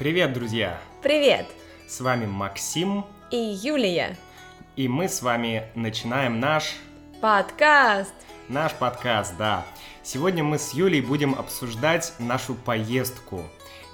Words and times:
Привет, 0.00 0.32
друзья! 0.32 0.80
Привет! 1.02 1.44
С 1.86 2.00
вами 2.00 2.24
Максим 2.24 3.04
и 3.30 3.36
Юлия. 3.36 4.16
И 4.74 4.88
мы 4.88 5.10
с 5.10 5.20
вами 5.20 5.64
начинаем 5.74 6.40
наш... 6.40 6.72
Подкаст! 7.20 8.14
Наш 8.48 8.72
подкаст, 8.72 9.34
да. 9.36 9.66
Сегодня 10.02 10.42
мы 10.42 10.58
с 10.58 10.72
Юлей 10.72 11.02
будем 11.02 11.34
обсуждать 11.34 12.14
нашу 12.18 12.54
поездку. 12.54 13.42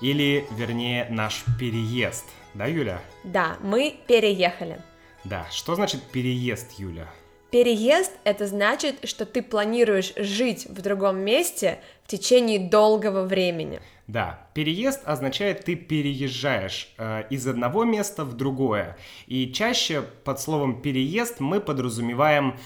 Или, 0.00 0.46
вернее, 0.52 1.08
наш 1.10 1.42
переезд. 1.58 2.26
Да, 2.54 2.66
Юля? 2.66 3.00
Да, 3.24 3.56
мы 3.60 3.98
переехали. 4.06 4.80
Да, 5.24 5.44
что 5.50 5.74
значит 5.74 6.04
переезд, 6.04 6.70
Юля? 6.78 7.08
Переезд– 7.50 8.12
это 8.22 8.46
значит, 8.46 9.08
что 9.08 9.26
ты 9.26 9.42
планируешь 9.42 10.12
жить 10.14 10.66
в 10.66 10.80
другом 10.82 11.18
месте 11.18 11.80
в 12.04 12.08
течение 12.08 12.60
долгого 12.60 13.24
времени. 13.24 13.80
Да, 14.06 14.46
переезд 14.54 15.02
означает 15.04 15.64
ты 15.64 15.74
переезжаешь 15.74 16.94
э, 16.96 17.24
из 17.28 17.46
одного 17.46 17.84
места 17.84 18.24
в 18.24 18.34
другое. 18.34 18.96
И 19.26 19.52
чаще 19.52 20.02
под 20.02 20.40
словом 20.40 20.80
переезд 20.80 21.40
мы 21.40 21.60
подразумеваем 21.60 22.56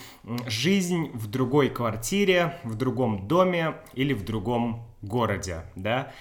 жизнь 0.47 1.11
в 1.15 1.29
другой 1.29 1.71
квартире, 1.71 2.59
в 2.63 2.75
другом 2.75 3.27
доме 3.27 3.77
или 3.95 4.13
в 4.13 4.23
другом 4.25 4.87
городе, 5.01 5.63
да. 5.77 6.13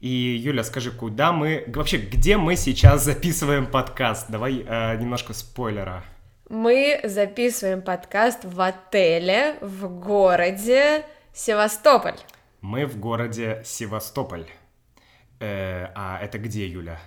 И, 0.00 0.08
Юля, 0.08 0.62
скажи, 0.62 0.92
куда 0.92 1.32
мы... 1.32 1.64
Вообще, 1.66 1.96
где 1.96 2.36
мы 2.36 2.54
сейчас 2.54 3.04
записываем 3.04 3.66
подкаст? 3.66 4.30
Давай 4.30 4.64
э, 4.64 4.96
немножко 4.96 5.32
спойлера. 5.32 6.04
Мы 6.48 7.00
записываем 7.02 7.82
подкаст 7.82 8.44
в 8.44 8.60
отеле 8.60 9.56
в 9.60 9.88
городе 9.88 11.04
Севастополь. 11.34 12.14
Мы 12.60 12.86
в 12.86 12.96
городе 12.98 13.62
Севастополь. 13.64 14.46
Э, 15.40 15.88
а 15.94 16.18
это 16.22 16.38
где, 16.38 16.66
Юля? 16.66 16.98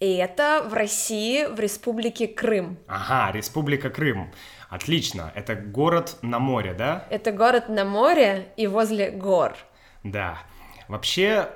И 0.00 0.14
это 0.16 0.66
в 0.68 0.74
России, 0.74 1.46
в 1.46 1.58
республике 1.58 2.28
Крым. 2.28 2.78
Ага, 2.86 3.32
республика 3.32 3.88
Крым. 3.88 4.30
Отлично. 4.68 5.32
Это 5.34 5.54
город 5.54 6.18
на 6.22 6.38
море, 6.38 6.74
да? 6.74 7.06
Это 7.10 7.32
город 7.32 7.68
на 7.68 7.84
море 7.84 8.48
и 8.56 8.66
возле 8.66 9.10
гор. 9.10 9.56
Да. 10.02 10.38
Вообще, 10.88 11.48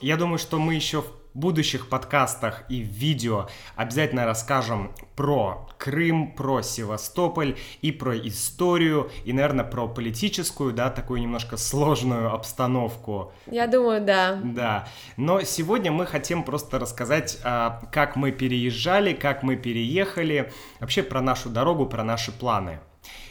я 0.00 0.16
думаю, 0.16 0.38
что 0.38 0.58
мы 0.58 0.74
еще 0.74 1.02
в 1.02 1.15
будущих 1.36 1.88
подкастах 1.88 2.64
и 2.68 2.78
видео 2.78 3.48
обязательно 3.76 4.24
расскажем 4.24 4.92
про 5.14 5.68
Крым, 5.78 6.32
про 6.32 6.62
Севастополь 6.62 7.56
и 7.82 7.92
про 7.92 8.16
историю, 8.16 9.10
и, 9.24 9.32
наверное, 9.32 9.64
про 9.64 9.86
политическую, 9.86 10.72
да, 10.72 10.90
такую 10.90 11.20
немножко 11.20 11.56
сложную 11.56 12.32
обстановку. 12.32 13.32
Я 13.46 13.66
думаю, 13.66 14.04
да. 14.04 14.40
Да. 14.42 14.88
Но 15.16 15.42
сегодня 15.42 15.92
мы 15.92 16.06
хотим 16.06 16.42
просто 16.42 16.78
рассказать, 16.78 17.38
а, 17.44 17.82
как 17.92 18.16
мы 18.16 18.32
переезжали, 18.32 19.12
как 19.12 19.42
мы 19.42 19.56
переехали, 19.56 20.52
вообще 20.80 21.02
про 21.02 21.20
нашу 21.20 21.50
дорогу, 21.50 21.86
про 21.86 22.02
наши 22.02 22.32
планы. 22.32 22.80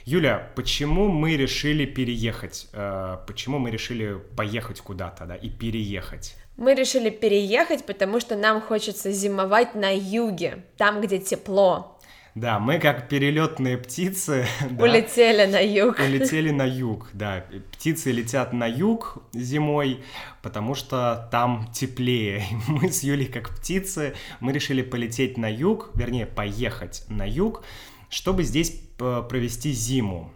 Юля, 0.06 0.52
почему 0.56 1.08
мы 1.08 1.36
решили 1.36 1.86
переехать? 1.86 2.67
Э, 2.73 3.17
почему 3.25 3.58
мы 3.58 3.72
решили 3.72 4.22
поехать 4.38 4.80
куда-то, 4.80 5.25
да, 5.25 5.36
и 5.36 5.50
переехать? 5.50 6.36
Мы 6.58 6.75
решили 6.75 7.09
переехать, 7.09 7.88
потому 7.88 8.20
что 8.20 8.36
нам 8.36 8.61
хочется 8.61 9.11
зимовать 9.11 9.73
на 9.73 9.89
юге, 9.89 10.64
там, 10.78 11.02
где 11.02 11.17
тепло. 11.17 12.00
Да, 12.36 12.59
мы 12.59 12.78
как 12.78 13.09
перелетные 13.09 13.80
птицы 13.80 14.45
улетели 14.80 15.50
на 15.52 15.59
юг. 15.59 15.98
Улетели 16.00 16.52
на 16.52 16.67
юг, 16.67 17.09
да. 17.14 17.44
Птицы 17.72 18.11
летят 18.11 18.53
на 18.53 18.67
юг 18.67 19.17
зимой, 19.33 20.03
потому 20.44 20.76
что 20.76 21.28
там 21.31 21.67
теплее. 21.73 22.43
Мы 22.67 22.92
с 22.92 23.02
Юлей 23.02 23.26
как 23.26 23.49
птицы, 23.55 24.14
мы 24.39 24.52
решили 24.52 24.83
полететь 24.83 25.39
на 25.39 25.52
юг, 25.52 25.89
вернее, 25.95 26.27
поехать 26.27 27.05
на 27.10 27.27
юг, 27.27 27.64
чтобы 28.10 28.43
здесь 28.43 28.85
провести 28.98 29.72
зиму. 29.72 30.32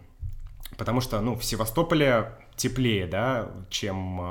Потому 0.76 1.00
что, 1.00 1.20
ну, 1.20 1.34
в 1.34 1.44
Севастополе 1.44 2.32
теплее, 2.56 3.06
да, 3.06 3.50
чем 3.70 4.20
э, 4.20 4.24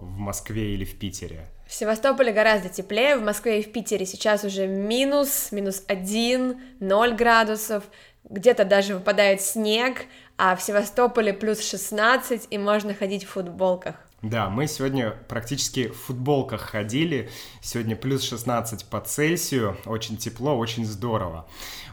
в 0.00 0.18
Москве 0.18 0.74
или 0.74 0.84
в 0.84 0.98
Питере? 0.98 1.48
В 1.66 1.74
Севастополе 1.74 2.32
гораздо 2.32 2.68
теплее, 2.68 3.16
в 3.16 3.22
Москве 3.22 3.60
и 3.60 3.62
в 3.64 3.72
Питере 3.72 4.06
сейчас 4.06 4.44
уже 4.44 4.66
минус, 4.66 5.50
минус 5.50 5.82
один, 5.88 6.60
ноль 6.78 7.14
градусов, 7.14 7.84
где-то 8.28 8.64
даже 8.64 8.94
выпадает 8.94 9.40
снег, 9.40 10.04
а 10.38 10.54
в 10.54 10.62
Севастополе 10.62 11.32
плюс 11.32 11.60
16, 11.60 12.48
и 12.50 12.58
можно 12.58 12.94
ходить 12.94 13.24
в 13.24 13.30
футболках. 13.30 14.05
Да, 14.22 14.48
мы 14.48 14.66
сегодня 14.66 15.10
практически 15.10 15.88
в 15.88 15.96
футболках 15.96 16.62
ходили. 16.62 17.28
Сегодня 17.60 17.96
плюс 17.96 18.22
16 18.22 18.86
по 18.86 18.98
Цельсию. 19.00 19.76
Очень 19.84 20.16
тепло, 20.16 20.56
очень 20.56 20.86
здорово. 20.86 21.46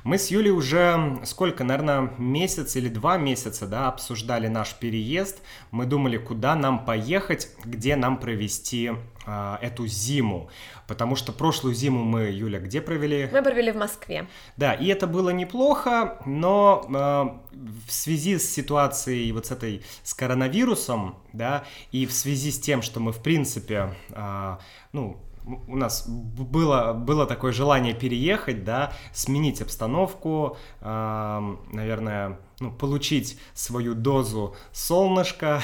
Мы 0.05 0.17
с 0.17 0.31
Юлей 0.31 0.51
уже 0.51 1.19
сколько, 1.25 1.65
наверное, 1.65 2.13
месяц 2.17 2.77
или 2.77 2.87
два 2.87 3.17
месяца, 3.17 3.67
да, 3.67 3.89
обсуждали 3.89 4.47
наш 4.47 4.73
переезд. 4.73 5.41
Мы 5.71 5.85
думали, 5.85 6.17
куда 6.17 6.55
нам 6.55 6.85
поехать, 6.85 7.49
где 7.65 7.97
нам 7.97 8.17
провести 8.17 8.93
эту 9.25 9.87
зиму. 9.87 10.49
Потому 10.87 11.15
что 11.15 11.31
прошлую 11.31 11.73
зиму 11.75 12.03
мы, 12.03 12.23
Юля, 12.23 12.59
где 12.59 12.81
провели? 12.81 13.29
Мы 13.31 13.41
провели 13.41 13.71
в 13.71 13.75
Москве. 13.75 14.27
Да, 14.57 14.73
и 14.73 14.87
это 14.87 15.07
было 15.07 15.29
неплохо, 15.29 16.19
но 16.25 16.85
э, 16.87 17.53
в 17.87 17.91
связи 17.91 18.37
с 18.37 18.53
ситуацией 18.53 19.31
вот 19.31 19.45
с 19.45 19.51
этой, 19.51 19.83
с 20.03 20.13
коронавирусом, 20.13 21.17
да, 21.31 21.63
и 21.91 22.05
в 22.05 22.11
связи 22.11 22.51
с 22.51 22.59
тем, 22.59 22.81
что 22.81 22.99
мы, 22.99 23.11
в 23.11 23.21
принципе, 23.21 23.95
э, 24.09 24.57
ну, 24.91 25.17
у 25.45 25.75
нас 25.75 26.07
было, 26.07 26.93
было 26.93 27.25
такое 27.25 27.51
желание 27.51 27.93
переехать, 27.93 28.63
да, 28.63 28.93
сменить 29.11 29.61
обстановку, 29.61 30.57
э, 30.81 31.55
наверное, 31.71 32.39
ну, 32.59 32.71
получить 32.71 33.37
свою 33.53 33.93
дозу 33.93 34.55
солнышка, 34.71 35.61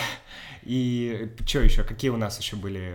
и 0.64 1.30
что 1.46 1.60
еще? 1.60 1.84
Какие 1.84 2.12
у 2.12 2.18
нас 2.18 2.38
еще 2.40 2.56
были 2.56 2.94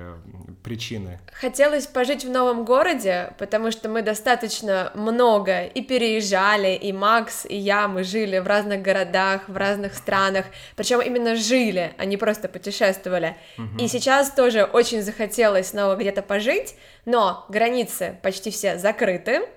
причины? 0.63 1.21
Хотелось 1.33 1.87
пожить 1.87 2.25
в 2.25 2.31
новом 2.31 2.65
городе, 2.65 3.33
потому 3.39 3.71
что 3.71 3.89
мы 3.89 4.03
достаточно 4.03 4.93
много 4.95 5.65
и 5.65 5.83
переезжали, 5.83 6.75
и 6.75 6.93
Макс, 6.93 7.47
и 7.47 7.57
я, 7.57 7.89
мы 7.89 8.05
жили 8.05 8.39
в 8.39 8.47
разных 8.47 8.83
городах, 8.83 9.49
в 9.49 9.57
разных 9.57 9.95
странах, 9.95 10.47
причем 10.77 11.01
именно 11.01 11.37
жили, 11.37 11.95
а 11.99 12.05
не 12.05 12.17
просто 12.17 12.49
путешествовали. 12.49 13.37
Угу. 13.59 13.85
И 13.85 13.89
сейчас 13.89 14.31
тоже 14.31 14.65
очень 14.65 15.03
захотелось 15.03 15.69
снова 15.69 15.97
где-то 15.97 16.23
пожить, 16.23 16.75
но 17.05 17.47
границы 17.49 18.19
почти 18.23 18.51
все 18.51 18.79
закрыты, 18.79 19.49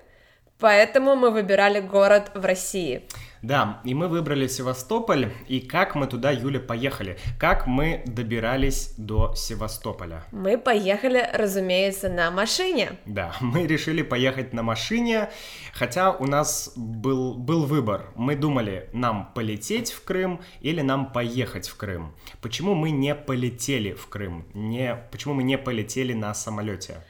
поэтому 0.59 1.15
мы 1.15 1.31
выбирали 1.31 1.79
город 1.79 2.31
в 2.33 2.45
России. 2.45 3.07
Да, 3.41 3.81
и 3.83 3.93
мы 3.93 4.07
выбрали 4.07 4.47
Севастополь, 4.47 5.31
и 5.47 5.59
как 5.59 5.95
мы 5.95 6.07
туда, 6.07 6.31
Юля, 6.31 6.59
поехали? 6.59 7.17
Как 7.39 7.67
мы 7.67 8.03
добирались 8.05 8.93
до 8.97 9.33
Севастополя? 9.35 10.23
Мы 10.31 10.57
поехали, 10.57 11.29
разумеется, 11.33 12.09
на 12.09 12.31
машине. 12.31 12.91
Да, 13.05 13.35
мы 13.41 13.67
решили 13.67 14.01
поехать 14.01 14.53
на 14.53 14.63
машине, 14.63 15.29
хотя 15.73 16.11
у 16.11 16.25
нас 16.25 16.73
был, 16.75 17.35
был 17.35 17.65
выбор. 17.65 18.11
Мы 18.15 18.35
думали, 18.35 18.89
нам 18.93 19.31
полететь 19.33 19.91
в 19.91 20.03
Крым 20.03 20.41
или 20.61 20.81
нам 20.81 21.11
поехать 21.11 21.67
в 21.67 21.77
Крым. 21.77 22.15
Почему 22.41 22.73
мы 22.73 22.91
не 22.91 23.15
полетели 23.15 23.93
в 23.93 24.07
Крым? 24.07 24.45
Не, 24.53 24.97
почему 25.11 25.35
мы 25.35 25.43
не 25.43 25.57
полетели 25.57 26.13
на 26.13 26.33
самолете? 26.33 27.03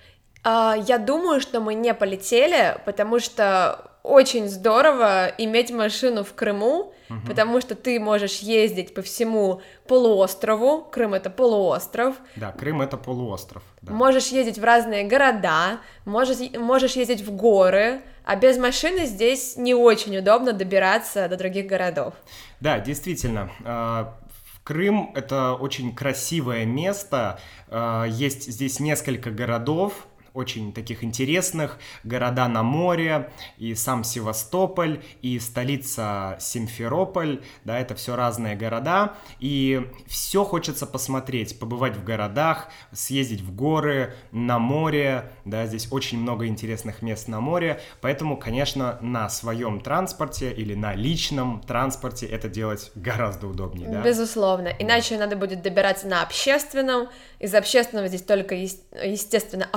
А, 0.44 0.75
я 0.75 0.97
думаю, 0.97 1.41
что 1.41 1.59
мы 1.59 1.73
не 1.73 1.94
полетели, 1.94 2.79
потому 2.85 3.19
что 3.19 3.91
очень 4.07 4.47
здорово 4.47 5.28
иметь 5.38 5.72
машину 5.72 6.23
в 6.23 6.34
Крыму, 6.34 6.94
угу. 7.09 7.19
потому 7.27 7.62
что 7.62 7.75
ты 7.75 8.00
можешь 8.00 8.39
ездить 8.39 8.94
по 8.94 9.01
всему 9.01 9.62
полуострову. 9.88 10.81
Крым 10.92 11.13
это 11.13 11.30
полуостров. 11.30 12.15
Да, 12.36 12.51
Крым 12.51 12.81
это 12.81 12.98
полуостров. 12.98 13.63
Да. 13.81 13.94
Можешь 13.94 14.27
ездить 14.27 14.57
в 14.57 14.63
разные 14.63 15.04
города, 15.04 15.80
можешь, 16.06 16.38
можешь 16.57 16.94
ездить 16.94 17.21
в 17.21 17.36
горы, 17.36 18.01
а 18.24 18.36
без 18.36 18.57
машины 18.57 19.06
здесь 19.06 19.57
не 19.57 19.74
очень 19.74 20.18
удобно 20.18 20.53
добираться 20.53 21.27
до 21.27 21.38
других 21.38 21.68
городов. 21.68 22.13
Да, 22.60 22.80
действительно. 22.80 23.51
А, 23.63 24.18
Крым 24.63 25.12
это 25.15 25.53
очень 25.53 25.95
красивое 25.95 26.65
место. 26.65 27.39
А, 27.69 28.06
есть 28.06 28.51
здесь 28.51 28.80
несколько 28.80 29.31
городов, 29.31 30.07
очень 30.38 30.72
таких 30.72 31.04
интересных, 31.04 31.80
города 32.04 32.48
на 32.48 32.63
море, 32.63 33.31
и 33.57 33.74
сам 33.74 34.04
Севастополь, 34.04 35.01
и 35.22 35.39
столица 35.39 36.38
Симферополь, 36.39 37.42
да, 37.66 37.80
это 37.80 37.95
все 37.95 38.16
разные 38.16 38.56
города, 38.56 39.13
и 39.39 39.81
все 40.06 40.44
хочется 40.44 40.86
посмотреть, 40.86 41.57
побывать 41.60 41.95
в 41.95 42.04
городах, 42.04 42.69
съездить 42.92 43.42
в 43.42 43.56
горы, 43.56 44.13
на 44.31 44.60
море, 44.60 45.31
да, 45.44 45.66
здесь 45.66 45.88
очень 45.92 46.19
много 46.19 46.45
интересных 46.45 47.01
мест 47.01 47.28
на 47.28 47.42
море, 47.42 47.81
поэтому, 48.01 48.38
конечно, 48.38 49.00
на 49.01 49.30
своем 49.30 49.81
транспорте 49.81 50.51
или 50.51 50.75
на 50.75 50.94
личном 50.94 51.62
транспорте 51.62 52.28
это 52.28 52.48
делать 52.48 52.92
гораздо 52.94 53.48
удобнее, 53.48 53.89
да? 53.89 54.01
Безусловно, 54.01 54.68
иначе 54.78 55.18
надо 55.18 55.36
будет 55.36 55.63
добираться 55.63 56.07
на 56.07 56.22
общественном, 56.22 57.10
из 57.39 57.56
общественного 57.56 58.07
здесь 58.07 58.22
только, 58.22 58.56
естественно, 58.56 59.68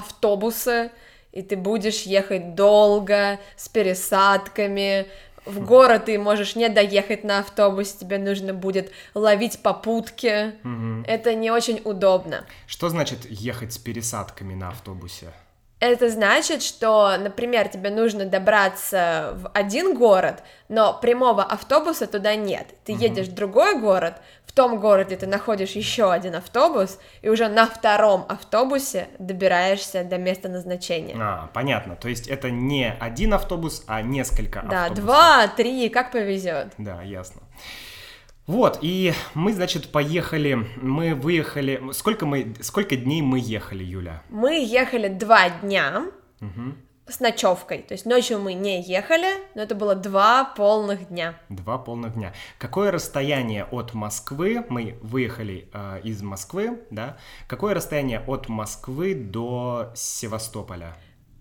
автобусы, 0.50 0.90
и 1.32 1.42
ты 1.42 1.56
будешь 1.56 2.02
ехать 2.02 2.54
долго, 2.54 3.38
с 3.56 3.68
пересадками, 3.68 5.06
в 5.46 5.64
город 5.64 6.06
ты 6.06 6.18
можешь 6.18 6.54
не 6.54 6.68
доехать 6.68 7.24
на 7.24 7.38
автобусе, 7.38 7.98
тебе 7.98 8.18
нужно 8.18 8.52
будет 8.52 8.92
ловить 9.14 9.60
попутки. 9.60 10.52
Мгм. 10.62 11.04
Это 11.06 11.34
не 11.34 11.50
очень 11.50 11.80
удобно. 11.84 12.44
Что 12.66 12.88
значит 12.88 13.18
ехать 13.30 13.72
с 13.72 13.78
пересадками 13.78 14.54
на 14.54 14.68
автобусе? 14.68 15.32
Это 15.80 16.10
значит, 16.10 16.62
что, 16.62 17.16
например, 17.18 17.68
тебе 17.68 17.88
нужно 17.88 18.26
добраться 18.26 19.32
в 19.36 19.50
один 19.54 19.94
город, 19.96 20.42
но 20.68 20.92
прямого 20.92 21.42
автобуса 21.42 22.06
туда 22.06 22.34
нет. 22.36 22.66
Ты 22.84 22.92
едешь 22.92 23.28
в 23.28 23.34
другой 23.34 23.80
город, 23.80 24.16
в 24.44 24.52
том 24.52 24.78
городе 24.78 25.16
ты 25.16 25.26
находишь 25.26 25.70
еще 25.70 26.12
один 26.12 26.34
автобус, 26.34 26.98
и 27.22 27.30
уже 27.30 27.48
на 27.48 27.66
втором 27.66 28.26
автобусе 28.28 29.08
добираешься 29.18 30.04
до 30.04 30.18
места 30.18 30.50
назначения. 30.50 31.16
А, 31.18 31.48
понятно. 31.54 31.96
То 31.96 32.08
есть 32.08 32.28
это 32.28 32.50
не 32.50 32.92
один 33.00 33.32
автобус, 33.32 33.82
а 33.86 34.02
несколько 34.02 34.60
Да, 34.62 34.82
автобусов. 34.86 35.04
два, 35.04 35.48
три, 35.48 35.88
как 35.88 36.12
повезет. 36.12 36.74
Да, 36.76 37.00
ясно. 37.02 37.40
Вот, 38.46 38.78
и 38.82 39.12
мы, 39.34 39.52
значит, 39.52 39.92
поехали, 39.92 40.66
мы 40.76 41.14
выехали... 41.14 41.80
Сколько, 41.92 42.26
мы, 42.26 42.54
сколько 42.60 42.96
дней 42.96 43.22
мы 43.22 43.38
ехали, 43.38 43.84
Юля? 43.84 44.22
Мы 44.28 44.64
ехали 44.64 45.08
два 45.08 45.50
дня 45.50 46.06
Мгм. 46.40 46.76
с 47.06 47.20
ночевкой, 47.20 47.82
то 47.82 47.92
есть 47.92 48.06
ночью 48.06 48.40
мы 48.40 48.54
не 48.54 48.82
ехали, 48.82 49.26
но 49.54 49.62
это 49.62 49.74
было 49.74 49.94
два 49.94 50.44
полных 50.44 51.08
дня. 51.08 51.38
Два 51.48 51.78
полных 51.78 52.14
дня. 52.14 52.32
Какое 52.58 52.90
расстояние 52.90 53.64
от 53.64 53.94
Москвы, 53.94 54.64
мы 54.68 54.96
выехали 55.02 55.68
э, 55.72 56.00
из 56.02 56.22
Москвы, 56.22 56.80
да, 56.90 57.18
какое 57.46 57.74
расстояние 57.74 58.20
от 58.26 58.48
Москвы 58.48 59.14
до 59.14 59.92
Севастополя? 59.94 60.96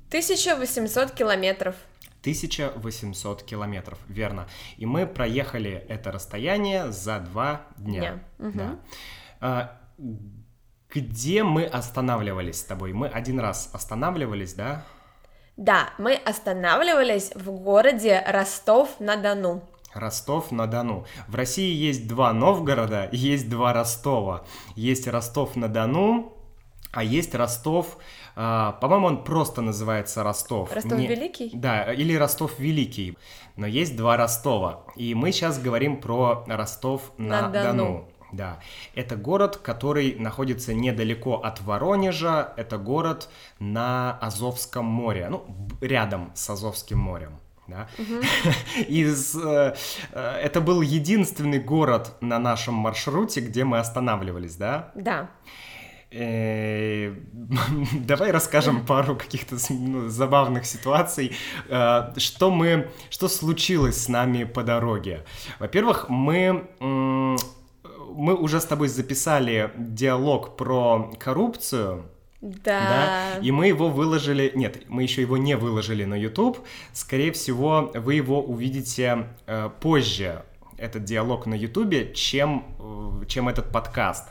1800 0.10 1.12
километров. 1.12 1.76
1800 2.22 3.44
километров, 3.44 3.98
верно. 4.08 4.48
И 4.78 4.86
мы 4.86 5.08
проехали 5.08 5.86
это 5.88 6.12
расстояние 6.12 6.92
за 6.92 7.20
два 7.20 7.62
дня. 7.78 8.00
Дня, 8.00 8.24
мгм. 8.38 8.58
Да. 8.58 8.80
А, 9.42 9.82
где 10.90 11.44
мы 11.44 11.66
останавливались 11.66 12.60
с 12.60 12.64
тобой? 12.64 12.94
Мы 12.94 13.08
один 13.08 13.40
раз 13.40 13.70
останавливались, 13.74 14.54
да? 14.54 14.84
Да, 15.56 15.90
мы 15.98 16.16
останавливались 16.16 17.32
в 17.36 17.52
городе 17.52 18.24
Ростов-на-Дону. 18.28 19.64
Ростов-на-Дону. 19.94 21.06
В 21.28 21.36
России 21.36 21.74
есть 21.74 22.08
два 22.08 22.32
Новгорода 22.34 23.10
есть 23.12 23.50
два 23.50 23.74
Ростова. 23.74 24.46
Есть 24.76 25.08
Ростов-на-Дону, 25.08 26.34
а 26.92 27.04
есть 27.04 27.36
Ростов, 27.36 27.98
а, 28.36 28.74
по-моему, 28.74 29.08
он 29.08 29.24
просто 29.24 29.62
называется 29.62 30.24
Ростов. 30.24 30.72
Ростов 30.74 30.98
Не- 30.98 31.08
Великий? 31.08 31.52
Да, 31.54 31.92
или 31.94 32.16
Ростов 32.16 32.60
Великий. 32.60 33.18
Но 33.56 33.68
есть 33.68 33.96
два 33.96 34.18
Ростова. 34.18 34.84
И 34.96 35.14
мы 35.16 35.32
сейчас 35.32 35.60
говорим 35.60 36.00
про 36.00 36.44
Ростов-на-Дону. 36.48 37.52
На-Дону. 37.52 38.10
Да, 38.32 38.60
это 38.94 39.16
город, 39.16 39.58
который 39.58 40.16
находится 40.16 40.74
недалеко 40.74 41.38
от 41.38 41.62
Воронежа. 41.62 42.54
Это 42.58 42.78
город 42.78 43.30
на 43.60 44.18
Азовском 44.20 44.86
море, 44.86 45.28
ну, 45.30 45.46
рядом 45.82 46.32
с 46.36 46.50
Азовским 46.50 47.00
морем. 47.00 47.40
Да? 47.68 47.88
Из, 48.88 49.36
э, 49.36 49.76
э, 50.12 50.40
это 50.44 50.62
был 50.62 50.82
единственный 50.82 51.60
город 51.60 52.16
на 52.20 52.40
нашем 52.40 52.74
маршруте, 52.74 53.42
где 53.42 53.64
мы 53.64 53.80
останавливались, 53.80 54.56
да? 54.56 54.92
Да. 54.96 55.30
Э, 56.12 57.14
Давай 57.94 58.32
расскажем 58.32 58.86
пару 58.86 59.16
каких-то 59.16 59.58
ну, 59.70 60.10
забавных 60.10 60.66
ситуаций, 60.66 61.34
э, 61.68 62.14
что 62.18 62.52
мы, 62.52 62.90
что 63.10 63.28
случилось 63.28 64.04
с 64.04 64.08
нами 64.10 64.44
по 64.44 64.64
дороге. 64.64 65.24
Во-первых, 65.60 66.10
мы 66.10 66.68
мы 68.20 68.36
уже 68.36 68.60
с 68.60 68.66
тобой 68.66 68.88
записали 68.90 69.72
диалог 69.78 70.58
про 70.58 71.12
коррупцию, 71.20 72.06
Да. 72.42 73.36
да, 73.36 73.40
и 73.42 73.52
мы 73.52 73.68
его 73.68 73.90
выложили, 73.90 74.52
нет, 74.56 74.84
мы 74.90 75.04
еще 75.04 75.22
его 75.22 75.38
не 75.38 75.56
выложили 75.56 76.06
на 76.06 76.16
YouTube, 76.16 76.60
скорее 76.92 77.32
всего, 77.32 77.92
вы 77.94 78.16
его 78.16 78.42
увидите 78.42 79.28
э, 79.46 79.70
позже, 79.80 80.44
этот 80.78 81.04
диалог 81.04 81.46
на 81.46 81.54
YouTube, 81.54 82.14
чем, 82.14 82.66
э, 82.80 83.26
чем 83.28 83.50
этот 83.50 83.72
подкаст. 83.72 84.30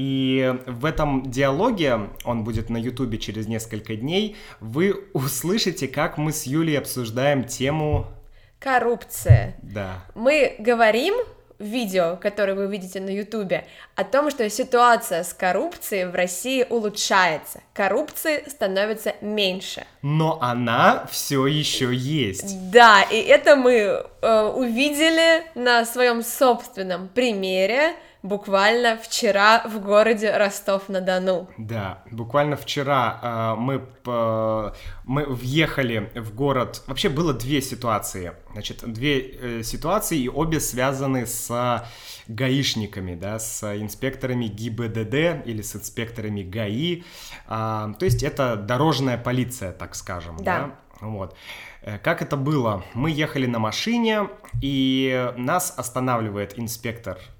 И 0.00 0.54
в 0.66 0.86
этом 0.86 1.30
диалоге, 1.30 2.08
он 2.24 2.42
будет 2.42 2.70
на 2.70 2.78
YouTube 2.78 3.20
через 3.20 3.46
несколько 3.46 3.96
дней, 3.96 4.34
вы 4.58 4.94
услышите, 5.12 5.88
как 5.88 6.16
мы 6.16 6.32
с 6.32 6.44
Юлей 6.44 6.78
обсуждаем 6.78 7.44
тему... 7.44 8.06
Коррупция. 8.58 9.56
Да, 9.60 10.06
Мы 10.14 10.56
говорим 10.58 11.14
в 11.58 11.64
видео, 11.64 12.16
которое 12.16 12.54
вы 12.54 12.68
видите 12.68 12.98
на 12.98 13.10
Ютубе, 13.10 13.66
о 13.94 14.04
том, 14.04 14.30
что 14.30 14.48
ситуация 14.48 15.22
с 15.22 15.34
коррупцией 15.34 16.06
в 16.06 16.14
России 16.14 16.64
улучшается. 16.70 17.60
Коррупции 17.74 18.48
становится 18.48 19.14
меньше. 19.20 19.84
но 20.00 20.38
она 20.40 21.06
все 21.10 21.46
еще 21.46 21.94
есть. 21.94 22.70
Да, 22.70 23.02
и 23.02 23.18
это 23.18 23.56
мы 23.56 23.72
э, 23.72 24.52
увидели 24.56 25.44
на 25.54 25.84
своем 25.84 26.22
собственном 26.22 27.08
примере 27.08 27.96
буквально 28.22 28.96
вчера 28.96 29.62
в 29.66 29.80
городе 29.80 30.36
Ростов-на-Дону. 30.36 31.48
Да, 31.58 32.02
буквально 32.10 32.56
вчера 32.56 33.18
э, 33.22 33.60
мы, 33.60 33.78
п- 33.78 34.74
мы 35.04 35.24
въехали 35.26 36.10
в 36.14 36.34
город. 36.34 36.82
Вообще 36.86 37.08
было 37.08 37.32
две 37.32 37.60
ситуации. 37.62 38.32
Значит, 38.52 38.82
две 38.92 39.20
э, 39.20 39.62
ситуации, 39.62 40.18
и 40.18 40.28
обе 40.28 40.60
связаны 40.60 41.26
с 41.26 41.84
гаишниками, 42.28 43.14
да, 43.14 43.38
с 43.38 43.62
инспекторами 43.76 44.46
ГИБДД 44.46 45.46
или 45.46 45.62
с 45.62 45.74
инспекторами 45.76 46.42
ГАИ. 46.42 47.02
А, 47.46 47.92
то 47.98 48.04
есть 48.04 48.22
это 48.22 48.56
дорожная 48.56 49.18
полиция, 49.18 49.72
так 49.72 49.94
скажем. 49.94 50.36
Да. 50.40 50.70
Вот. 51.00 51.34
Э, 51.82 51.98
Как 51.98 52.20
это 52.22 52.36
было? 52.36 52.84
Мы 52.94 53.10
ехали 53.10 53.46
на 53.46 53.58
машине, 53.58 54.28
и 54.62 55.32
нас 55.36 55.72
останавливает 55.76 56.58
инспектор, 56.58 57.16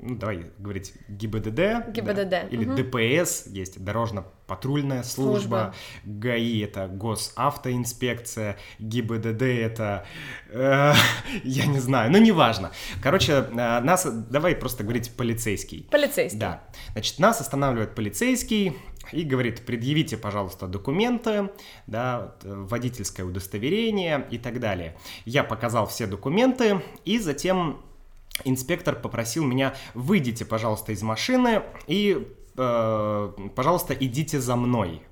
ну, 0.00 0.16
давай 0.16 0.50
говорить, 0.58 0.94
ГИБДД. 1.08 1.54
да, 1.54 1.80
ГИБДД, 1.88 2.52
Или 2.52 2.64
мгм. 2.64 2.76
ДПС, 2.76 3.46
есть 3.46 3.82
дорожно-патрульная 3.82 5.02
служба, 5.02 5.38
Служба. 5.40 5.74
ГАИ 6.04 6.62
это 6.62 6.88
госавтоинспекция, 6.88 8.56
ГИБДД 8.78 9.42
это, 9.42 10.06
э, 10.50 10.92
я 11.44 11.66
не 11.66 11.78
знаю, 11.80 12.10
ну 12.10 12.18
неважно. 12.18 12.70
Короче, 13.02 13.32
э, 13.32 13.80
нас, 13.80 14.06
давай 14.06 14.54
просто 14.56 14.82
говорить 14.84 15.10
полицейский. 15.16 15.88
Полицейский. 15.90 16.38
Да. 16.38 16.62
Значит, 16.92 17.18
нас 17.18 17.40
останавливает 17.40 17.94
полицейский 17.94 18.76
и 19.12 19.24
говорит, 19.24 19.66
предъявите, 19.66 20.16
пожалуйста, 20.16 20.66
документы, 20.66 21.50
да, 21.86 22.36
э, 22.42 22.52
водительское 22.54 23.26
удостоверение 23.26 24.26
и 24.30 24.38
так 24.38 24.60
далее. 24.60 24.96
Я 25.24 25.44
показал 25.44 25.86
все 25.86 26.06
документы, 26.06 26.80
и 27.04 27.18
затем 27.18 27.82
инспектор 28.44 28.94
попросил 28.94 29.44
меня, 29.44 29.74
выйдите, 29.94 30.44
пожалуйста, 30.44 30.92
из 30.92 31.02
машины 31.02 31.62
и, 31.86 32.28
э, 32.56 33.32
пожалуйста, 33.54 33.94
идите 33.94 34.40
за 34.40 34.56
мной. 34.56 35.02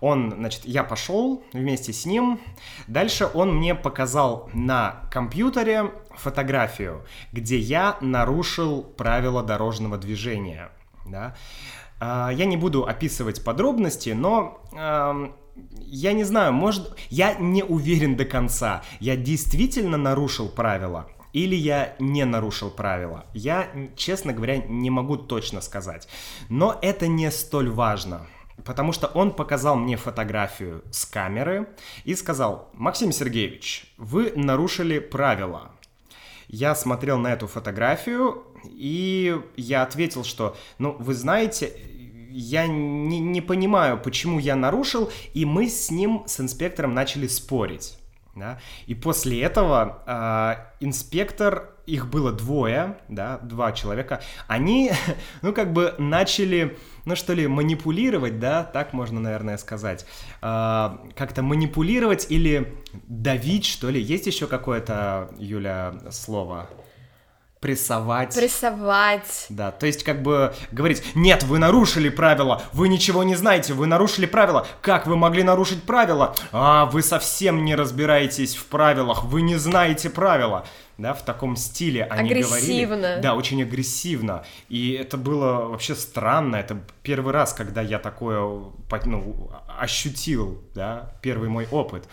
Он, 0.00 0.32
значит, 0.36 0.64
я 0.64 0.84
пошел 0.84 1.42
вместе 1.52 1.92
с 1.92 2.06
ним. 2.06 2.40
Дальше 2.86 3.28
он 3.32 3.56
мне 3.56 3.74
показал 3.74 4.50
на 4.52 5.02
компьютере 5.10 5.92
фотографию, 6.10 7.04
где 7.32 7.58
я 7.58 7.96
нарушил 8.00 8.82
правила 8.82 9.42
дорожного 9.42 9.96
движения. 9.96 10.70
Да? 11.06 11.34
А, 11.98 12.30
Я 12.30 12.44
не 12.44 12.56
буду 12.56 12.86
описывать 12.86 13.42
подробности, 13.42 14.10
но 14.10 14.60
ам, 14.74 15.34
я 15.78 16.12
не 16.12 16.24
знаю, 16.24 16.52
может, 16.52 16.94
я 17.08 17.34
не 17.34 17.62
уверен 17.62 18.16
до 18.16 18.24
конца. 18.24 18.82
Я 19.00 19.16
действительно 19.16 19.96
нарушил 19.96 20.48
правила 20.48 21.08
или 21.36 21.54
я 21.54 21.94
не 21.98 22.24
нарушил 22.24 22.70
правила. 22.70 23.26
Я, 23.34 23.68
честно 23.94 24.32
говоря, 24.32 24.56
не 24.56 24.88
могу 24.88 25.18
точно 25.18 25.60
сказать. 25.60 26.08
Но 26.48 26.78
это 26.80 27.08
не 27.08 27.30
столь 27.30 27.68
важно. 27.68 28.26
Потому 28.64 28.92
что 28.92 29.06
он 29.08 29.32
показал 29.32 29.76
мне 29.76 29.98
фотографию 29.98 30.82
с 30.90 31.04
камеры 31.04 31.68
и 32.04 32.14
сказал, 32.14 32.70
Максим 32.72 33.12
Сергеевич, 33.12 33.92
вы 33.98 34.32
нарушили 34.34 34.98
правила. 34.98 35.72
Я 36.48 36.74
смотрел 36.74 37.18
на 37.18 37.34
эту 37.34 37.48
фотографию, 37.48 38.44
и 38.64 39.38
я 39.58 39.82
ответил, 39.82 40.24
что, 40.24 40.56
ну, 40.78 40.96
вы 40.98 41.12
знаете, 41.12 41.70
я 42.30 42.66
не, 42.66 43.20
не 43.20 43.42
понимаю, 43.42 44.00
почему 44.00 44.38
я 44.38 44.56
нарушил, 44.56 45.10
и 45.34 45.44
мы 45.44 45.68
с 45.68 45.90
ним, 45.90 46.22
с 46.26 46.40
инспектором, 46.40 46.94
начали 46.94 47.26
спорить. 47.26 47.98
Да? 48.36 48.60
И 48.86 48.94
после 48.94 49.40
этого 49.40 50.02
э, 50.06 50.84
инспектор, 50.84 51.70
их 51.86 52.08
было 52.10 52.32
двое, 52.32 52.98
да, 53.08 53.38
два 53.38 53.72
человека, 53.72 54.20
они, 54.46 54.92
ну, 55.42 55.54
как 55.54 55.72
бы 55.72 55.94
начали, 55.98 56.76
ну, 57.06 57.16
что 57.16 57.32
ли, 57.32 57.46
манипулировать, 57.46 58.38
да, 58.38 58.62
так 58.62 58.92
можно, 58.92 59.20
наверное, 59.20 59.56
сказать, 59.56 60.04
э, 60.42 60.96
как-то 61.16 61.42
манипулировать 61.42 62.26
или 62.28 62.76
давить, 62.92 63.64
что 63.64 63.88
ли. 63.88 64.02
Есть 64.02 64.26
еще 64.26 64.46
какое-то, 64.46 65.30
Юля, 65.38 65.94
слово? 66.10 66.68
Прессовать. 67.66 68.32
Прессовать. 68.32 69.46
Да, 69.48 69.72
то 69.72 69.86
есть 69.86 70.04
как 70.04 70.22
бы 70.22 70.54
говорить, 70.70 71.02
нет, 71.16 71.42
вы 71.42 71.58
нарушили 71.58 72.08
правила, 72.08 72.62
вы 72.72 72.88
ничего 72.88 73.24
не 73.24 73.34
знаете, 73.34 73.74
вы 73.74 73.88
нарушили 73.88 74.26
правила. 74.26 74.68
Как 74.82 75.08
вы 75.08 75.16
могли 75.16 75.42
нарушить 75.42 75.82
правила? 75.82 76.36
А, 76.52 76.86
вы 76.86 77.02
совсем 77.02 77.64
не 77.64 77.74
разбираетесь 77.74 78.54
в 78.54 78.66
правилах, 78.66 79.24
вы 79.24 79.42
не 79.42 79.56
знаете 79.56 80.10
правила. 80.10 80.64
Да, 80.96 81.12
в 81.12 81.22
таком 81.24 81.56
стиле 81.56 82.04
они 82.04 82.30
агрессивно. 82.30 82.96
говорили. 82.96 83.20
Да, 83.20 83.34
очень 83.34 83.62
агрессивно. 83.62 84.44
И 84.68 84.92
это 84.92 85.18
было 85.18 85.66
вообще 85.66 85.94
странно. 85.96 86.56
Это 86.56 86.80
первый 87.02 87.34
раз, 87.34 87.52
когда 87.52 87.82
я 87.82 87.98
такое 87.98 88.40
ну, 89.04 89.50
ощутил, 89.78 90.62
да, 90.74 91.16
первый 91.20 91.48
мой 91.48 91.66
опыт. 91.70 92.08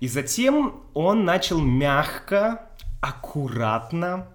И 0.00 0.08
затем 0.08 0.80
он 0.94 1.24
начал 1.24 1.60
мягко, 1.60 2.62
аккуратно 3.00 4.26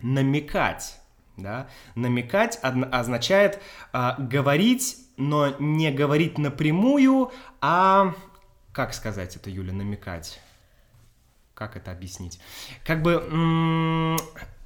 намекать. 0.00 1.00
Да? 1.36 1.68
Намекать 1.94 2.58
означает 2.62 3.62
а, 3.92 4.16
говорить, 4.18 4.96
но 5.16 5.54
не 5.58 5.90
говорить 5.90 6.38
напрямую, 6.38 7.30
а 7.60 8.14
как 8.72 8.94
сказать 8.94 9.34
это, 9.36 9.50
Юля, 9.50 9.72
намекать? 9.72 10.40
Как 11.54 11.76
это 11.76 11.90
объяснить? 11.90 12.38
Как 12.84 13.02
бы 13.02 14.16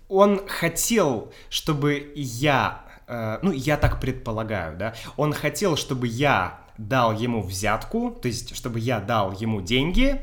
он 0.09 0.47
хотел, 0.47 1.33
чтобы 1.49 2.13
я, 2.15 2.85
э, 3.07 3.39
ну 3.41 3.53
я 3.53 3.79
так 3.79 4.01
предполагаю, 4.01 4.77
да, 4.77 4.95
он 5.17 5.33
хотел, 5.33 5.77
чтобы 5.77 6.07
я 6.07 6.61
дал 6.77 7.15
ему 7.15 7.43
взятку, 7.43 8.11
то 8.11 8.29
есть 8.29 8.55
чтобы 8.55 8.81
я 8.81 9.01
дал 9.01 9.33
ему 9.33 9.63
деньги, 9.63 10.21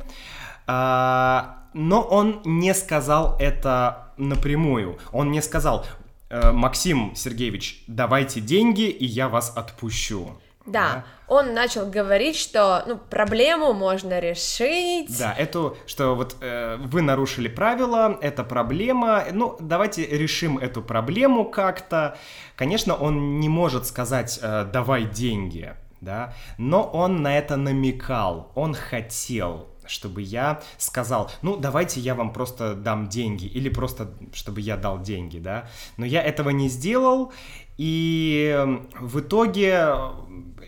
э, 0.68 1.44
но 1.74 2.02
он 2.02 2.42
не 2.46 2.74
сказал 2.74 3.36
это 3.40 4.14
напрямую. 4.18 5.00
Он 5.12 5.30
мне 5.30 5.42
сказал, 5.42 5.86
«Э, 6.30 6.52
Максим 6.52 7.16
Сергеевич, 7.16 7.84
давайте 7.88 8.42
деньги, 8.42 8.90
и 8.90 9.06
я 9.06 9.30
вас 9.30 9.54
отпущу. 9.56 10.38
Да, 10.66 10.94
да, 10.94 11.06
он 11.28 11.54
начал 11.54 11.90
говорить, 11.90 12.36
что 12.36 12.84
ну, 12.86 12.98
проблему 12.98 13.74
можно 13.74 14.20
решить. 14.20 15.18
Да, 15.18 15.34
эту, 15.34 15.78
что 15.88 16.16
вот 16.16 16.36
э, 16.42 16.78
вы 16.80 17.02
нарушили 17.02 17.48
правила, 17.48 18.18
это 18.22 18.44
проблема, 18.44 19.24
ну 19.32 19.58
давайте 19.60 20.06
решим 20.06 20.58
эту 20.58 20.82
проблему 20.82 21.46
как-то. 21.46 22.18
Конечно, 22.56 22.94
он 22.94 23.40
не 23.40 23.50
может 23.50 23.88
сказать 23.88 24.40
э, 24.42 24.66
давай 24.72 25.06
деньги, 25.06 25.74
да, 26.02 26.34
но 26.58 26.84
он 26.84 27.22
на 27.24 27.38
это 27.38 27.56
намекал, 27.56 28.52
он 28.54 28.76
хотел 28.76 29.68
чтобы 29.90 30.22
я 30.22 30.62
сказал, 30.78 31.32
ну, 31.42 31.58
давайте 31.58 32.00
я 32.00 32.16
вам 32.16 32.32
просто 32.32 32.76
дам 32.76 33.10
деньги, 33.10 33.46
или 33.46 33.70
просто, 33.70 34.14
чтобы 34.34 34.62
я 34.62 34.78
дал 34.78 35.02
деньги, 35.02 35.40
да. 35.40 35.68
Но 35.98 36.06
я 36.06 36.22
этого 36.22 36.52
не 36.52 36.70
сделал, 36.70 37.34
и 37.78 38.54
эм, 38.56 38.90
в 39.00 39.20
итоге, 39.20 39.96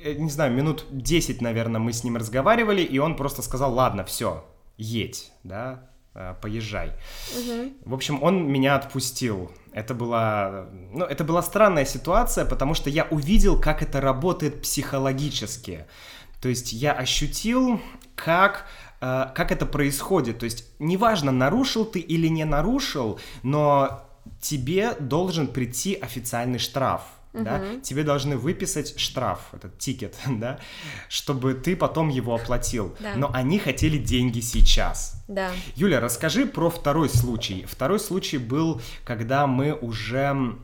э, 0.03 0.13
не 0.13 0.29
знаю, 0.29 0.53
минут 0.53 0.85
10, 0.91 1.41
наверное, 1.41 1.79
мы 1.79 1.93
с 1.93 2.03
ним 2.03 2.17
разговаривали, 2.17 2.81
и 2.81 2.99
он 2.99 3.15
просто 3.15 3.41
сказал, 3.41 3.73
ладно, 3.73 4.03
все, 4.03 4.45
едь, 4.77 5.31
да, 5.43 5.89
э, 6.15 6.35
поезжай. 6.41 6.93
Угу. 7.37 7.73
В 7.85 7.93
общем, 7.93 8.23
он 8.23 8.51
меня 8.51 8.75
отпустил. 8.75 9.51
Это 9.73 9.93
была, 9.93 10.67
ну, 10.91 11.05
это 11.05 11.23
была 11.23 11.41
странная 11.41 11.85
ситуация, 11.85 12.45
потому 12.45 12.73
что 12.73 12.89
я 12.89 13.05
увидел, 13.11 13.59
как 13.59 13.81
это 13.83 14.01
работает 14.01 14.61
психологически. 14.61 15.85
То 16.41 16.49
есть 16.49 16.73
я 16.73 16.93
ощутил, 16.93 17.79
как 18.15 18.65
как 19.01 19.51
это 19.51 19.65
происходит. 19.65 20.39
То 20.39 20.45
есть 20.45 20.65
неважно, 20.79 21.31
нарушил 21.31 21.85
ты 21.85 21.99
или 21.99 22.27
не 22.27 22.45
нарушил, 22.45 23.19
но 23.43 24.05
тебе 24.39 24.93
должен 24.99 25.47
прийти 25.47 25.95
официальный 25.95 26.59
штраф. 26.59 27.01
Uh-huh. 27.33 27.43
Да? 27.43 27.61
Тебе 27.81 28.03
должны 28.03 28.37
выписать 28.37 28.99
штраф, 28.99 29.39
этот 29.53 29.77
тикет, 29.79 30.15
да, 30.27 30.59
чтобы 31.07 31.53
ты 31.53 31.75
потом 31.75 32.09
его 32.09 32.35
оплатил. 32.35 32.95
Да. 32.99 33.13
Но 33.15 33.31
они 33.33 33.57
хотели 33.57 33.97
деньги 33.97 34.41
сейчас. 34.41 35.23
Да. 35.27 35.51
Юля, 35.75 35.99
расскажи 36.01 36.45
про 36.45 36.69
второй 36.69 37.09
случай. 37.09 37.65
Второй 37.67 37.99
случай 37.99 38.37
был, 38.37 38.81
когда 39.05 39.47
мы 39.47 39.73
уже 39.73 40.57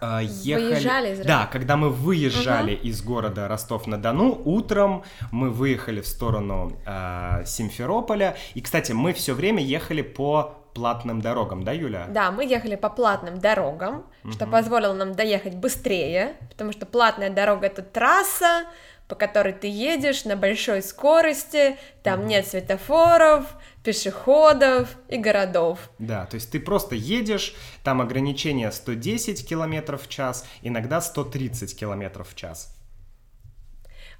э, 0.00 0.24
ехали... 0.24 0.74
Выезжали 0.74 1.12
из 1.14 1.18
Да, 1.20 1.46
когда 1.46 1.76
мы 1.76 1.90
выезжали 1.90 2.74
угу. 2.74 2.86
из 2.86 3.02
города 3.02 3.48
Ростов-на-Дону, 3.48 4.40
утром 4.44 5.04
мы 5.30 5.50
выехали 5.50 6.00
в 6.00 6.06
сторону 6.06 6.72
э, 6.86 7.44
Симферополя. 7.46 8.36
И, 8.54 8.60
кстати, 8.60 8.92
мы 8.92 9.12
все 9.12 9.34
время 9.34 9.62
ехали 9.62 10.02
по 10.02 10.58
платным 10.74 11.20
дорогам, 11.20 11.62
да, 11.64 11.72
Юля? 11.72 12.06
Да, 12.08 12.30
мы 12.30 12.44
ехали 12.44 12.74
по 12.74 12.90
платным 12.90 13.38
дорогам, 13.38 14.04
угу. 14.24 14.32
что 14.32 14.46
позволило 14.46 14.92
нам 14.92 15.14
доехать 15.14 15.54
быстрее, 15.54 16.36
потому 16.50 16.72
что 16.72 16.84
платная 16.84 17.30
дорога— 17.30 17.66
это 17.68 17.82
трасса, 17.82 18.64
по 19.14 19.18
которой 19.18 19.52
ты 19.52 19.68
едешь 19.68 20.24
на 20.24 20.34
большой 20.34 20.82
скорости, 20.82 21.76
там 22.02 22.26
нет 22.26 22.48
светофоров, 22.48 23.46
пешеходов 23.84 24.88
и 25.08 25.18
городов. 25.18 25.78
Да, 26.00 26.26
то 26.26 26.34
есть 26.34 26.50
ты 26.50 26.58
просто 26.58 26.96
едешь, 26.96 27.54
там 27.84 28.00
ограничение 28.00 28.72
110 28.72 29.48
км 29.48 29.96
в 29.96 30.08
час, 30.08 30.44
иногда 30.62 31.00
130 31.00 31.78
км 31.78 32.24
в 32.24 32.34
час. 32.34 32.76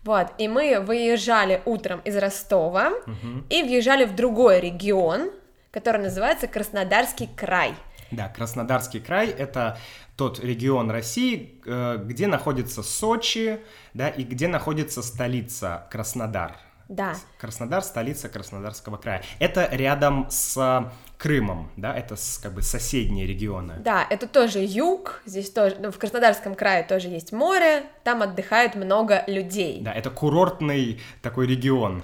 Вот, 0.04 0.28
и 0.38 0.46
мы 0.46 0.78
выезжали 0.78 1.60
утром 1.64 1.98
из 2.04 2.16
Ростова 2.16 2.92
угу. 3.04 3.42
и 3.50 3.64
въезжали 3.64 4.04
в 4.04 4.14
другой 4.14 4.60
регион, 4.60 5.32
который 5.72 6.02
называется 6.02 6.46
Краснодарский 6.46 7.28
край. 7.34 7.74
Да, 8.12 8.28
Краснодарский 8.28 9.00
край— 9.00 9.28
это 9.38 9.76
тот 10.16 10.38
регион 10.40 10.90
России, 10.90 11.60
э, 11.66 11.98
где 12.04 12.26
находится 12.26 12.82
Сочи, 12.82 13.60
да, 13.94 14.08
и 14.08 14.24
где 14.24 14.48
находится 14.48 15.02
столица 15.02 15.86
Краснодар. 15.90 16.56
Да. 16.88 17.14
Краснодар, 17.38 17.82
столица 17.82 18.28
Краснодарского 18.28 18.98
края. 18.98 19.22
Это 19.38 19.68
рядом 19.72 20.26
с 20.30 20.92
Крымом, 21.16 21.70
да, 21.76 21.96
это 21.96 22.16
с, 22.16 22.38
как 22.38 22.52
бы 22.52 22.60
соседние 22.60 23.26
регионы. 23.26 23.76
Да, 23.78 24.06
это 24.08 24.26
тоже 24.26 24.58
юг, 24.58 25.22
здесь 25.24 25.50
тоже, 25.50 25.76
ну, 25.78 25.90
в 25.90 25.98
Краснодарском 25.98 26.54
крае 26.54 26.82
тоже 26.82 27.08
есть 27.08 27.32
море, 27.32 27.84
там 28.02 28.20
отдыхает 28.20 28.74
много 28.74 29.24
людей. 29.26 29.80
Да, 29.80 29.92
это 29.92 30.10
курортный 30.10 31.00
такой 31.22 31.46
регион. 31.46 32.02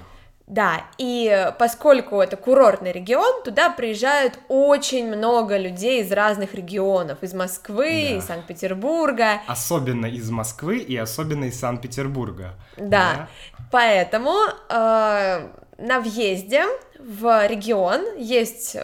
Да, 0.50 0.82
и 0.98 1.52
поскольку 1.60 2.20
это 2.20 2.36
курортный 2.36 2.90
регион, 2.90 3.44
туда 3.44 3.70
приезжают 3.70 4.36
очень 4.48 5.06
много 5.06 5.56
людей 5.56 6.02
из 6.02 6.10
разных 6.10 6.54
регионов, 6.54 7.22
из 7.22 7.34
Москвы, 7.34 8.08
да. 8.10 8.16
из 8.16 8.24
Санкт-Петербурга. 8.24 9.42
Особенно 9.46 10.06
из 10.06 10.28
Москвы 10.28 10.78
и 10.78 10.96
особенно 10.96 11.44
из 11.44 11.60
Санкт-Петербурга. 11.60 12.54
Да. 12.76 12.84
да, 12.88 13.28
поэтому 13.70 14.34
э, 14.68 15.48
на 15.78 16.00
въезде 16.00 16.64
в 16.98 17.46
регион 17.46 18.16
есть 18.18 18.76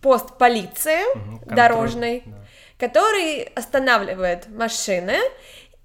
пост 0.00 0.38
полиции 0.38 1.02
угу, 1.16 1.52
дорожный, 1.52 2.22
да. 2.26 2.86
который 2.86 3.42
останавливает 3.56 4.48
машины 4.48 5.16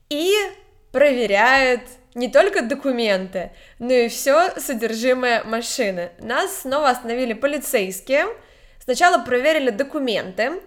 и 0.09 0.31
проверяет 0.91 1.81
не 2.15 2.29
только 2.29 2.61
документы, 2.61 3.51
но 3.79 3.93
и 3.93 4.07
все 4.07 4.51
содержимое 4.59 5.43
машины. 5.43 6.11
Нас 6.19 6.61
снова 6.61 6.89
остановили 6.89 7.33
полицейские. 7.33 8.27
Сначала 8.83 9.23
проверили 9.23 9.69
документы. 9.69 10.61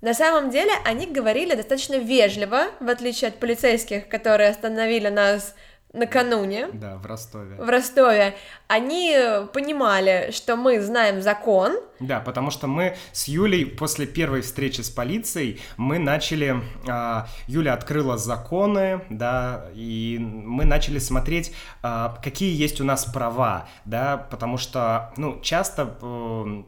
На 0.00 0.14
самом 0.14 0.50
деле 0.50 0.72
они 0.84 1.06
говорили 1.06 1.54
достаточно 1.54 1.94
вежливо, 1.94 2.66
в 2.80 2.88
отличие 2.88 3.28
от 3.28 3.36
полицейских, 3.36 4.08
которые 4.08 4.50
остановили 4.50 5.08
нас 5.08 5.54
накануне. 5.92 6.68
Да, 6.72 6.96
в 6.96 7.06
Ростове. 7.06 7.56
В 7.56 7.68
Ростове. 7.68 8.36
Они 8.68 9.16
понимали, 9.52 10.30
что 10.32 10.56
мы 10.56 10.80
знаем 10.80 11.20
закон. 11.20 11.76
Да, 12.00 12.20
потому 12.20 12.50
что 12.50 12.66
мы 12.66 12.96
с 13.12 13.28
Юлей 13.28 13.66
после 13.66 14.06
первой 14.06 14.40
встречи 14.40 14.80
с 14.80 14.90
полицией 14.90 15.60
мы 15.76 15.98
начали, 15.98 16.62
э, 16.86 17.26
Юля 17.46 17.74
открыла 17.74 18.16
законы, 18.16 19.02
да, 19.10 19.66
и 19.74 20.18
мы 20.20 20.64
начали 20.64 20.98
смотреть, 20.98 21.52
э, 21.82 22.08
какие 22.22 22.54
есть 22.54 22.80
у 22.80 22.84
нас 22.84 23.04
права, 23.04 23.68
да, 23.84 24.16
потому 24.16 24.58
что, 24.58 25.12
ну, 25.16 25.40
часто 25.42 25.96
э, 26.00 26.62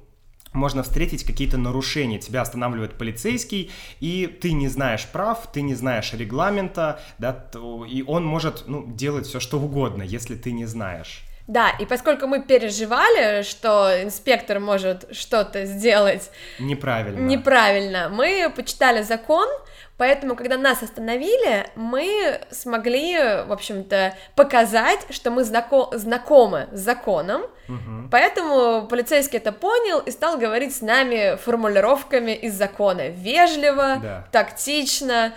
можно 0.55 0.83
встретить 0.83 1.25
какие-то 1.25 1.59
нарушения. 1.59 2.19
Тебя 2.19 2.43
останавливает 2.43 2.95
полицейский, 2.95 3.71
и 4.01 4.27
ты 4.27 4.53
не 4.53 4.69
знаешь 4.69 5.07
прав, 5.07 5.51
ты 5.53 5.61
не 5.61 5.75
знаешь 5.75 6.15
регламента, 6.15 7.01
да, 7.19 7.47
и 7.89 8.03
он 8.07 8.25
может 8.25 8.65
ну, 8.67 8.87
делать 8.87 9.27
все, 9.27 9.41
что 9.41 9.61
угодно, 9.61 10.03
если 10.03 10.37
ты 10.37 10.53
не 10.53 10.65
знаешь. 10.65 11.23
Да, 11.47 11.71
и 11.79 11.85
поскольку 11.85 12.27
мы 12.27 12.41
переживали, 12.41 13.43
что 13.43 14.03
инспектор 14.03 14.61
может 14.61 15.15
что-то 15.15 15.67
сделать 15.67 16.31
неправильно, 16.59 17.19
неправильно 17.19 18.09
мы 18.09 18.51
почитали 18.55 19.03
закон, 19.03 19.47
Поэтому, 19.97 20.35
когда 20.35 20.57
нас 20.57 20.83
остановили, 20.83 21.67
мы 21.77 22.41
смогли, 22.51 23.17
в 23.47 23.53
общем-то, 23.53 24.15
показать, 24.35 25.07
что 25.11 25.31
мы 25.31 25.43
знако- 25.43 25.97
знакомы 25.97 26.67
с 26.73 26.81
законом. 26.81 27.43
Угу. 27.69 28.09
Поэтому 28.11 28.89
полицейский 28.89 29.39
это 29.39 29.53
понял 29.53 30.01
и 30.01 30.11
стал 30.11 30.37
говорить 30.37 30.75
с 30.75 30.81
нами 30.81 31.37
формулировками 31.37 32.33
из 32.33 32.55
закона 32.55 33.09
вежливо, 33.09 33.99
да. 34.03 34.29
тактично. 34.33 35.33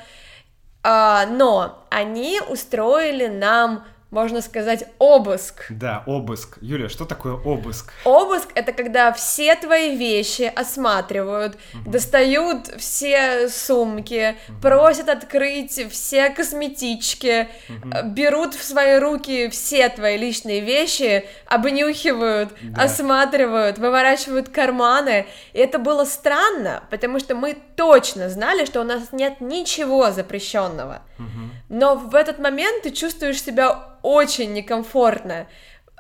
А, 0.81 1.27
но 1.27 1.85
они 1.91 2.41
устроили 2.49 3.27
нам 3.27 3.85
можно 4.09 4.41
сказать, 4.41 4.85
обыск. 4.99 5.65
Да, 5.69 6.03
обыск. 6.05 6.57
Юля, 6.61 6.87
что 6.87 7.03
такое 7.03 7.33
обыск? 7.33 7.91
Обыск— 8.05 8.49
это 8.55 8.71
когда 8.71 9.11
все 9.11 9.53
твои 9.55 9.97
вещи 9.97 10.43
осматривают, 10.55 11.57
угу. 11.73 11.91
достают 11.91 12.67
все 12.77 13.49
сумки, 13.49 14.37
угу. 14.47 14.61
просят 14.61 15.09
открыть 15.09 15.91
все 15.91 16.29
косметички, 16.29 17.49
угу. 17.67 17.89
берут 18.05 18.53
в 18.53 18.63
свои 18.63 18.97
руки 18.97 19.49
все 19.49 19.89
твои 19.89 20.17
личные 20.17 20.61
вещи, 20.61 21.25
обнюхивают, 21.45 22.53
да. 22.63 22.83
осматривают, 22.83 23.77
выворачивают 23.77 24.47
карманы. 24.47 25.25
И 25.51 25.59
это 25.59 25.79
было 25.79 26.05
странно, 26.05 26.83
потому 26.89 27.19
что 27.19 27.35
мы 27.35 27.57
точно 27.75 28.29
знали, 28.29 28.63
что 28.63 28.79
у 28.79 28.85
нас 28.85 29.11
нет 29.11 29.41
ничего 29.41 30.11
запрещенного. 30.11 31.01
Угу. 31.19 31.25
Но 31.69 31.95
в 31.95 32.15
этот 32.15 32.39
момент 32.39 32.83
ты 32.83 32.91
чувствуешь 32.91 33.41
себя 33.41 33.97
очень 34.01 34.53
некомфортно. 34.53 35.47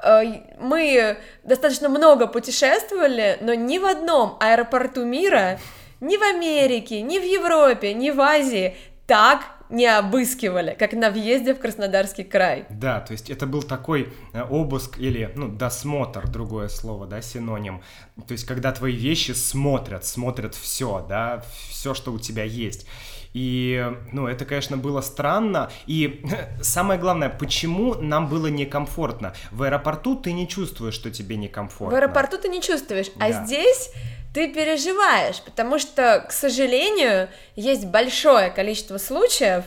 Э, 0.03 0.23
мы 0.59 1.17
достаточно 1.43 1.89
много 1.89 2.27
путешествовали, 2.27 3.37
но 3.41 3.53
ни 3.53 3.77
в 3.77 3.85
одном 3.85 4.37
аэропорту 4.39 5.03
мира, 5.05 5.59
ни 5.99 6.17
в 6.17 6.21
Америке, 6.21 7.01
ни 7.01 7.19
в 7.19 7.23
Европе, 7.23 7.93
ни 7.93 8.11
в 8.11 8.21
Азии 8.21 8.75
так 9.07 9.41
не 9.69 9.85
обыскивали, 9.85 10.75
как 10.77 10.93
на 10.93 11.09
въезде 11.09 11.53
в 11.53 11.59
Краснодарский 11.59 12.23
край. 12.23 12.65
Да, 12.69 12.99
то 13.01 13.11
есть 13.11 13.29
это 13.29 13.45
был 13.45 13.63
такой 13.63 14.13
э, 14.33 14.43
обыск 14.43 14.97
или, 14.97 15.31
ну, 15.35 15.49
досмотр, 15.49 16.27
другое 16.27 16.69
слово, 16.69 17.07
да, 17.07 17.21
синоним. 17.21 17.81
То 18.27 18.31
есть 18.31 18.45
когда 18.45 18.71
твои 18.71 18.95
вещи 18.95 19.31
смотрят, 19.31 20.05
смотрят 20.05 20.55
все, 20.55 21.05
да, 21.07 21.43
все, 21.69 21.93
что 21.93 22.11
у 22.11 22.19
тебя 22.19 22.43
есть. 22.43 22.87
И, 23.33 23.85
ну, 24.11 24.27
это, 24.27 24.45
конечно, 24.45 24.77
было 24.77 25.01
странно. 25.01 25.69
И 25.85 26.25
самое 26.61 26.99
главное, 26.99 27.29
почему 27.29 27.95
нам 27.95 28.27
было 28.27 28.47
некомфортно? 28.47 29.33
В 29.51 29.63
аэропорту 29.63 30.15
ты 30.15 30.31
не 30.31 30.47
чувствуешь, 30.47 30.95
что 30.95 31.11
тебе 31.11 31.35
некомфортно. 31.35 31.95
В 31.95 31.99
аэропорту 31.99 32.37
ты 32.37 32.49
не 32.49 32.61
чувствуешь, 32.61 33.11
а 33.17 33.19
да. 33.19 33.25
а 33.25 33.45
здесь 33.45 33.91
ты 34.37 34.53
переживаешь, 34.53 35.41
потому 35.41 35.79
что, 35.79 36.23
к 36.29 36.31
сожалению, 36.31 37.27
есть 37.55 37.87
большое 37.87 38.51
количество 38.51 38.99
случаев, 38.99 39.63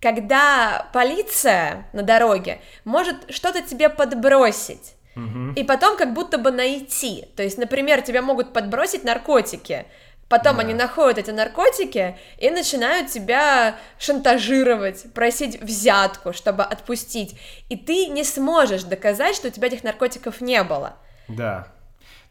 когда 0.00 0.88
полиция 0.92 1.86
на 1.92 2.02
дороге 2.02 2.60
может 2.84 3.32
что-то 3.32 3.62
тебе 3.62 3.88
подбросить. 3.88 4.96
И 5.54 5.62
потом 5.62 5.96
как 5.96 6.14
будто 6.14 6.36
бы 6.36 6.50
найти. 6.50 7.28
То 7.36 7.44
есть, 7.44 7.58
например, 7.58 8.02
тебя 8.02 8.20
могут 8.20 8.52
подбросить 8.52 9.04
наркотики. 9.04 9.86
Потом 10.28 10.56
да. 10.56 10.62
они 10.62 10.74
находят 10.74 11.18
эти 11.18 11.30
наркотики 11.30 12.18
и 12.38 12.50
начинают 12.50 13.10
тебя 13.10 13.76
шантажировать, 14.00 15.12
просить 15.14 15.62
взятку, 15.62 16.32
чтобы 16.32 16.64
отпустить. 16.64 17.38
И 17.68 17.76
ты 17.76 18.06
не 18.06 18.24
сможешь 18.24 18.82
доказать, 18.82 19.36
что 19.36 19.46
у 19.46 19.50
тебя 19.52 19.68
этих 19.68 19.84
наркотиков 19.84 20.40
не 20.40 20.64
было. 20.64 20.96
Да. 21.28 21.68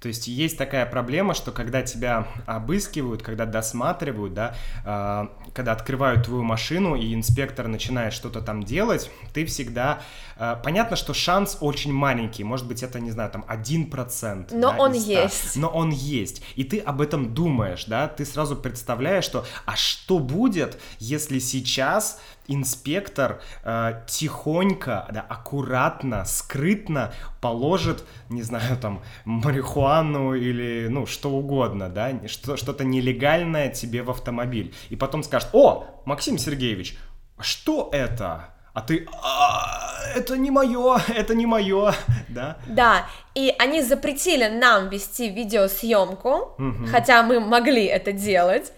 То 0.07 0.09
есть 0.09 0.27
есть 0.29 0.57
такая 0.57 0.85
проблема, 0.85 1.33
что 1.33 1.51
когда 1.51 1.81
тебя 1.81 2.29
обыскивают, 2.45 3.23
когда 3.23 3.45
досматривают, 3.45 4.33
да, 4.33 4.55
э, 4.85 5.27
когда 5.53 5.73
открывают 5.73 6.23
твою 6.23 6.43
машину 6.43 6.95
и 6.95 7.13
инспектор 7.13 7.67
начинает 7.67 8.13
что-то 8.13 8.39
там 8.39 8.63
делать, 8.63 9.11
ты 9.33 9.45
всегда... 9.45 9.99
Э, 10.39 10.55
понятно, 10.63 10.95
что 10.95 11.13
шанс 11.13 11.57
очень 11.61 11.93
маленький, 11.93 12.43
может 12.43 12.67
быть, 12.67 12.83
это, 12.83 12.99
не 12.99 13.11
знаю, 13.11 13.31
там, 13.31 13.45
один 13.47 13.89
процент. 13.89 14.51
Но 14.51 14.71
да, 14.71 14.77
он 14.77 14.93
есть. 14.93 15.55
Но 15.55 15.69
он 15.69 15.89
есть. 15.89 16.41
И 16.55 16.63
ты 16.63 16.79
об 16.79 17.01
этом 17.01 17.33
думаешь, 17.33 17.85
да, 17.85 18.07
ты 18.07 18.25
сразу 18.25 18.55
представляешь, 18.55 19.23
что, 19.23 19.45
а 19.65 19.75
что 19.75 20.19
будет, 20.19 20.79
если 20.99 21.39
сейчас 21.39 22.19
инспектор 22.47 23.41
э, 23.63 24.01
тихонько, 24.07 25.07
да, 25.11 25.21
аккуратно, 25.21 26.23
скрытно 26.25 27.13
положит, 27.41 28.05
не 28.29 28.41
знаю, 28.41 28.77
там, 28.77 29.03
марихуану 29.25 30.33
или, 30.33 30.87
ну, 30.89 31.05
что 31.05 31.31
угодно, 31.31 31.89
да, 31.89 32.27
что, 32.27 32.57
что-то 32.57 32.83
нелегальное 32.83 33.69
тебе 33.69 34.03
в 34.03 34.09
автомобиль. 34.09 34.73
И 34.89 34.95
потом 34.95 35.23
скажет, 35.23 35.49
о, 35.53 35.85
Максим 36.05 36.37
Сергеевич, 36.37 36.97
что 37.39 37.89
это? 37.91 38.56
А 38.77 38.81
ты, 38.81 39.07
а, 39.23 39.65
это 40.13 40.37
не 40.37 40.51
мое, 40.51 41.01
это 41.07 41.33
не 41.33 41.47
мое, 41.47 41.95
да? 42.29 42.57
Да, 42.67 43.07
и 43.33 43.55
они 43.57 43.81
запретили 43.81 44.45
нам 44.49 44.89
вести 44.89 45.29
видеосъемку, 45.29 46.53
угу. 46.59 46.85
хотя 46.91 47.23
мы 47.23 47.39
могли 47.39 47.85
это 47.85 48.11
делать. 48.11 48.71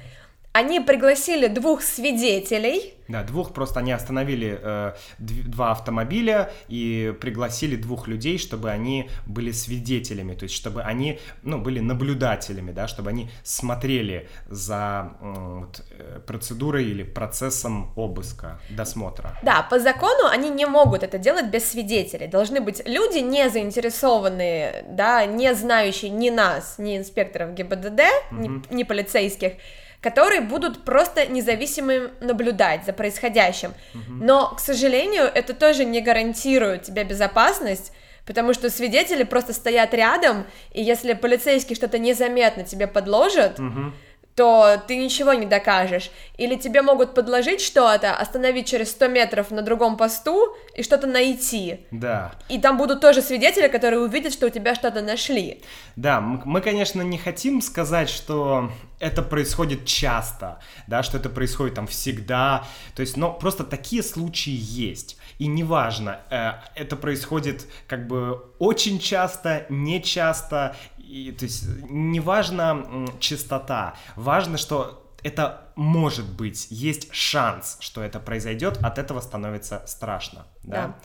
Они 0.51 0.79
пригласили 0.79 1.47
двух 1.47 1.81
свидетелей, 1.81 2.95
да, 3.09 3.23
двух 3.23 3.53
просто 3.53 3.79
они 3.79 3.91
остановили 3.91 4.59
э, 4.61 4.93
два 5.17 5.71
автомобиля 5.71 6.51
и 6.67 7.11
пригласили 7.19 7.75
двух 7.75 8.07
людей, 8.07 8.37
чтобы 8.37 8.69
они 8.69 9.09
были 9.25 9.51
свидетелями, 9.51 10.35
то 10.35 10.43
есть 10.43 10.55
чтобы 10.55 10.83
они, 10.83 11.19
ну, 11.41 11.57
были 11.57 11.79
наблюдателями, 11.79 12.71
да, 12.71 12.87
чтобы 12.87 13.09
они 13.09 13.31
смотрели 13.43 14.29
за 14.47 15.13
э, 15.21 15.59
вот, 15.61 15.83
процедурой 16.27 16.85
или 16.85 17.01
процессом 17.01 17.91
обыска, 17.95 18.59
досмотра. 18.69 19.39
Да, 19.41 19.63
по 19.63 19.79
закону 19.79 20.27
они 20.29 20.51
не 20.51 20.67
могут 20.67 21.01
это 21.01 21.17
делать 21.17 21.47
без 21.47 21.67
свидетелей. 21.67 22.27
Должны 22.27 22.61
быть 22.61 22.87
люди, 22.87 23.17
не 23.17 23.49
заинтересованные, 23.49 24.85
да, 24.87 25.25
не 25.25 25.55
знающие 25.55 26.11
ни 26.11 26.29
нас, 26.29 26.75
ни 26.77 26.95
инспекторов 26.95 27.55
ГИБДД, 27.55 28.01
угу. 28.31 28.39
ни, 28.39 28.73
ни 28.73 28.83
полицейских, 28.83 29.53
которые 30.01 30.41
будут 30.41 30.83
просто 30.83 31.25
независимо 31.27 32.11
наблюдать 32.21 32.85
за 32.85 32.93
происходящим. 32.93 33.73
Но, 34.07 34.55
к 34.55 34.59
сожалению, 34.59 35.23
это 35.23 35.53
тоже 35.53 35.85
не 35.85 36.01
гарантирует 36.01 36.83
тебе 36.83 37.03
безопасность, 37.03 37.91
потому 38.25 38.53
что 38.53 38.69
свидетели 38.69 39.23
просто 39.23 39.53
стоят 39.53 39.93
рядом, 39.93 40.45
и 40.71 40.81
если 40.81 41.13
полицейский 41.13 41.75
что-то 41.75 41.97
незаметно 41.97 42.63
тебе 42.63 42.87
подложит, 42.87 43.59
угу 43.59 43.91
то 44.39 44.81
ты 44.87 44.95
ничего 44.95 45.33
не 45.33 45.45
докажешь. 45.45 46.11
Или 46.37 46.55
тебе 46.55 46.81
могут 46.81 47.13
подложить 47.13 47.59
что-то, 47.59 48.15
остановить 48.15 48.69
через 48.69 48.91
100 48.91 49.07
метров 49.09 49.51
на 49.51 49.61
другом 49.61 49.97
посту 49.97 50.55
и 50.75 50.81
что-то 50.81 51.07
найти. 51.07 51.81
Да. 51.91 52.31
И 52.47 52.57
там 52.57 52.77
будут 52.77 53.01
тоже 53.01 53.21
свидетели, 53.21 53.67
которые 53.67 53.99
увидят, 53.99 54.31
что 54.31 54.47
у 54.47 54.49
тебя 54.49 54.75
что-то 54.75 55.01
нашли. 55.01 55.61
Да, 55.97 56.21
мы, 56.21 56.61
конечно, 56.61 57.01
не 57.01 57.17
хотим 57.17 57.61
сказать, 57.61 58.07
что 58.07 58.71
это 58.99 59.21
происходит 59.21 59.85
часто, 59.85 60.59
да, 60.87 61.03
что 61.03 61.17
это 61.17 61.29
происходит 61.29 61.75
там 61.75 61.87
всегда, 61.87 62.63
то 62.95 63.01
есть, 63.01 63.17
но 63.17 63.33
просто 63.33 63.65
такие 63.65 64.03
случаи 64.03 64.55
есть. 64.55 65.17
И 65.37 65.47
неважно, 65.47 66.19
э, 66.29 66.51
это 66.75 66.95
происходит 66.95 67.65
как 67.87 68.07
бы 68.07 68.41
очень 68.59 68.99
часто, 68.99 69.65
не 69.69 70.01
часто, 70.01 70.75
и, 71.09 71.31
то 71.31 71.45
есть 71.45 71.65
неважно 71.89 73.07
частота, 73.19 73.95
важно, 74.15 74.57
что 74.57 75.05
это 75.23 75.69
может 75.75 76.25
быть, 76.25 76.67
есть 76.69 77.13
шанс, 77.13 77.77
что 77.79 78.01
это 78.01 78.19
произойдет, 78.19 78.77
от 78.83 78.97
этого 78.97 79.21
становится 79.21 79.83
страшно. 79.87 80.45
Да. 80.63 80.87
да. 80.87 80.95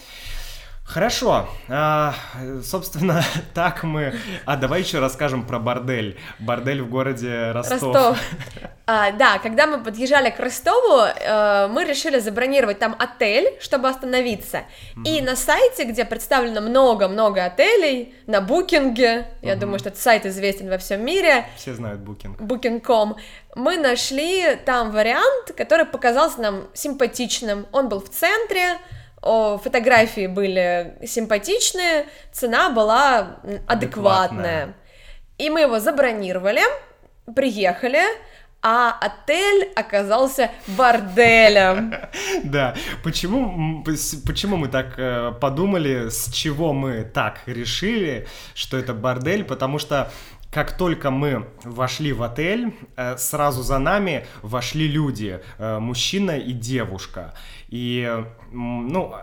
Хорошо, 0.84 1.48
а, 1.68 2.14
собственно, 2.62 3.24
так 3.54 3.82
мы... 3.84 4.14
А 4.44 4.56
давай 4.56 4.80
еще 4.82 4.98
расскажем 4.98 5.46
про 5.46 5.58
бордель. 5.58 6.18
Бордель 6.38 6.82
в 6.82 6.90
городе 6.90 7.52
Ростов. 7.52 7.82
Ростов. 7.82 8.18
А, 8.86 9.12
да, 9.12 9.38
когда 9.38 9.66
мы 9.66 9.82
подъезжали 9.82 10.28
к 10.28 10.38
Ростову, 10.38 11.04
э, 11.06 11.68
мы 11.68 11.84
решили 11.84 12.18
забронировать 12.18 12.78
там 12.78 12.94
отель, 12.98 13.56
чтобы 13.58 13.88
остановиться. 13.88 14.64
Mm-hmm. 14.94 15.02
И 15.06 15.22
на 15.22 15.36
сайте, 15.36 15.84
где 15.84 16.04
представлено 16.04 16.60
много-много 16.60 17.46
отелей, 17.46 18.14
на 18.26 18.42
Букинге, 18.42 19.06
mm-hmm. 19.06 19.46
я 19.46 19.56
думаю, 19.56 19.78
что 19.78 19.88
этот 19.88 20.02
сайт 20.02 20.26
известен 20.26 20.68
во 20.68 20.76
всем 20.76 21.02
мире. 21.02 21.46
Все 21.56 21.72
знают 21.72 22.02
Booking. 22.02 22.36
Booking.com. 22.36 23.16
Мы 23.56 23.78
нашли 23.78 24.54
там 24.66 24.90
вариант, 24.90 25.52
который 25.56 25.86
показался 25.86 26.42
нам 26.42 26.64
симпатичным. 26.74 27.66
Он 27.72 27.88
был 27.88 28.00
в 28.00 28.10
центре, 28.10 28.76
о, 29.24 29.58
фотографии 29.58 30.26
были 30.26 30.98
симпатичные, 31.06 32.06
цена 32.32 32.70
была 32.70 33.38
адекватная. 33.42 33.64
адекватная. 33.66 34.74
И 35.38 35.50
мы 35.50 35.62
его 35.62 35.80
забронировали, 35.80 36.62
приехали, 37.34 38.02
а 38.62 38.96
отель 38.98 39.70
оказался 39.76 40.50
борделем. 40.66 41.94
Да, 42.44 42.74
почему, 43.02 43.84
почему 43.84 44.56
мы 44.56 44.68
так 44.68 44.94
э, 44.96 45.32
подумали, 45.40 46.08
с 46.08 46.32
чего 46.32 46.72
мы 46.72 47.04
так 47.04 47.40
решили, 47.46 48.26
что 48.54 48.76
это 48.78 48.94
бордель? 48.94 49.44
Потому 49.44 49.78
что 49.78 50.10
как 50.54 50.76
только 50.76 51.10
мы 51.10 51.48
вошли 51.64 52.12
в 52.12 52.22
отель, 52.22 52.72
э, 52.96 53.16
сразу 53.16 53.64
за 53.64 53.78
нами 53.78 54.24
вошли 54.40 54.86
люди, 54.86 55.40
э, 55.58 55.78
мужчина 55.80 56.38
и 56.38 56.52
девушка. 56.52 57.34
И, 57.68 58.24
ну, 58.52 59.16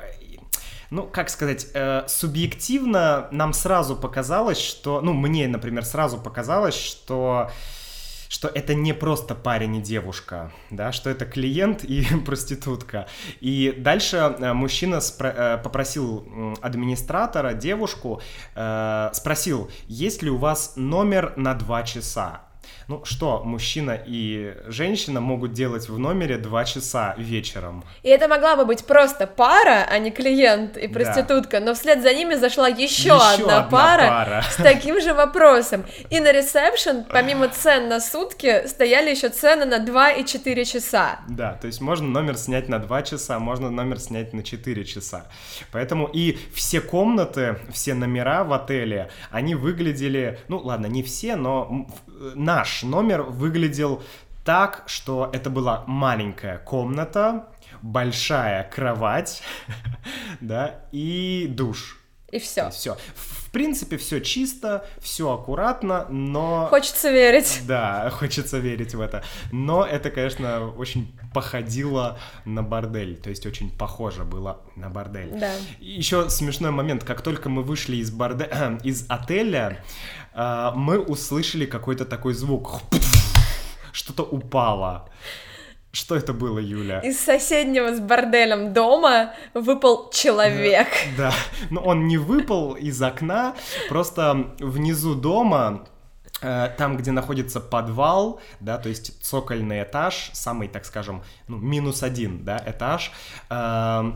ну, 0.89 1.03
как 1.03 1.29
сказать, 1.29 1.67
э, 1.73 2.03
субъективно 2.09 3.29
нам 3.31 3.53
сразу 3.53 3.95
показалось, 3.95 4.59
что, 4.59 4.99
ну, 4.99 5.13
мне, 5.13 5.47
например, 5.47 5.85
сразу 5.85 6.17
показалось, 6.17 6.75
что 6.75 7.49
что 8.31 8.47
это 8.47 8.73
не 8.73 8.93
просто 8.93 9.35
парень 9.35 9.75
и 9.75 9.81
девушка, 9.81 10.53
да, 10.69 10.93
что 10.93 11.09
это 11.09 11.25
клиент 11.25 11.83
и 11.83 12.05
проститутка. 12.25 13.07
И 13.41 13.75
дальше 13.77 14.15
э, 14.17 14.53
мужчина 14.53 14.95
спро- 14.95 15.35
э, 15.35 15.57
попросил 15.57 16.55
администратора, 16.61 17.53
девушку, 17.53 18.21
э, 18.55 19.09
спросил, 19.11 19.69
есть 19.85 20.23
ли 20.23 20.29
у 20.29 20.37
вас 20.37 20.73
номер 20.77 21.33
на 21.35 21.53
два 21.55 21.83
часа. 21.83 22.50
Ну 22.87 23.05
что, 23.05 23.41
мужчина 23.43 23.97
и 24.05 24.55
женщина 24.67 25.21
могут 25.21 25.53
делать 25.53 25.87
в 25.87 25.97
номере 25.97 26.37
два 26.37 26.65
часа 26.65 27.15
вечером. 27.17 27.83
И 28.03 28.09
это 28.09 28.27
могла 28.27 28.55
бы 28.55 28.65
быть 28.65 28.85
просто 28.85 29.27
пара, 29.27 29.87
а 29.89 29.97
не 29.97 30.11
клиент 30.11 30.77
и 30.77 30.87
проститутка, 30.87 31.59
да. 31.59 31.67
но 31.67 31.73
вслед 31.73 32.01
за 32.01 32.13
ними 32.13 32.35
зашла 32.35 32.67
еще, 32.67 32.85
еще 32.85 33.13
одна, 33.13 33.29
одна 33.59 33.63
пара, 33.63 34.07
пара 34.07 34.41
с 34.49 34.55
таким 34.55 34.99
же 34.99 35.13
вопросом. 35.13 35.85
И 36.09 36.19
на 36.19 36.31
ресепшн, 36.31 37.05
помимо 37.09 37.47
цен 37.47 37.87
на 37.87 37.99
сутки, 37.99 38.67
стояли 38.67 39.11
еще 39.11 39.29
цены 39.29 39.65
на 39.65 39.79
2 39.79 40.11
и 40.11 40.25
4 40.25 40.65
часа. 40.65 41.19
Да, 41.29 41.53
то 41.53 41.67
есть 41.67 41.81
можно 41.81 42.07
номер 42.07 42.37
снять 42.37 42.67
на 42.67 42.79
2 42.79 43.03
часа, 43.03 43.39
можно 43.39 43.69
номер 43.69 43.99
снять 43.99 44.33
на 44.33 44.43
4 44.43 44.85
часа. 44.85 45.27
Поэтому 45.71 46.09
и 46.11 46.37
все 46.53 46.81
комнаты, 46.81 47.57
все 47.71 47.93
номера 47.93 48.43
в 48.43 48.53
отеле, 48.53 49.09
они 49.29 49.55
выглядели, 49.55 50.39
ну 50.47 50.57
ладно, 50.57 50.87
не 50.87 51.03
все, 51.03 51.35
но 51.35 51.87
наш 52.61 52.83
номер 52.83 53.23
выглядел 53.23 54.03
так, 54.45 54.83
что 54.85 55.31
это 55.33 55.49
была 55.49 55.83
маленькая 55.87 56.59
комната, 56.59 57.47
большая 57.81 58.69
кровать, 58.69 59.41
да, 60.41 60.81
и 60.91 61.47
душ. 61.49 61.97
И 62.31 62.37
все. 62.37 62.69
Все. 62.69 62.97
В 63.51 63.53
принципе, 63.53 63.97
все 63.97 64.21
чисто, 64.21 64.85
все 65.01 65.29
аккуратно, 65.29 66.05
но... 66.09 66.67
Хочется 66.69 67.11
верить. 67.11 67.63
Да, 67.67 68.09
хочется 68.09 68.59
верить 68.59 68.95
в 68.95 69.01
это. 69.01 69.25
Но 69.51 69.85
это, 69.85 70.09
конечно, 70.09 70.69
очень 70.69 71.13
походило 71.33 72.17
на 72.45 72.63
бордель, 72.63 73.17
то 73.17 73.29
есть 73.29 73.45
очень 73.45 73.69
похоже 73.69 74.23
было 74.23 74.61
на 74.77 74.89
бордель. 74.89 75.31
Да. 75.37 75.51
Еще 75.81 76.29
смешной 76.29 76.71
момент, 76.71 77.03
как 77.03 77.21
только 77.21 77.49
мы 77.49 77.63
вышли 77.63 77.97
из 77.97 78.09
борделя, 78.09 78.79
из 78.85 79.05
отеля, 79.09 79.83
а, 80.33 80.71
мы 80.73 80.97
услышали 80.97 81.65
какой-то 81.65 82.05
такой 82.05 82.33
звук. 82.33 82.79
Что-то 83.91 84.23
упало. 84.23 85.09
Что 85.91 86.15
это 86.15 86.31
было, 86.31 86.59
Юля? 86.59 86.99
Из 86.99 87.19
соседнего 87.19 87.93
с 87.93 87.99
борделем 87.99 88.71
дома 88.71 89.33
выпал 89.53 90.09
человек. 90.09 90.87
Да, 91.17 91.31
да. 91.31 91.35
но 91.69 91.81
он 91.81 92.07
не 92.07 92.17
выпал 92.17 92.75
из 92.75 93.01
окна, 93.01 93.55
просто 93.89 94.53
внизу 94.59 95.15
дома 95.15 95.85
э, 96.41 96.69
там, 96.77 96.95
где 96.95 97.11
находится 97.11 97.59
подвал, 97.59 98.39
да, 98.61 98.77
то 98.77 98.87
есть 98.87 99.21
цокольный 99.21 99.83
этаж, 99.83 100.29
самый, 100.31 100.69
так 100.69 100.85
скажем, 100.85 101.23
ну, 101.49 101.57
минус 101.57 102.03
один, 102.03 102.45
да, 102.45 102.63
этаж, 102.65 103.11
э, 103.49 104.11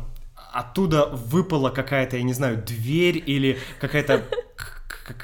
оттуда 0.54 1.08
выпала 1.08 1.72
какая-то, 1.72 2.16
я 2.16 2.24
не 2.24 2.34
знаю, 2.34 2.64
дверь 2.64 3.22
или 3.26 3.60
какая-то 3.82 4.24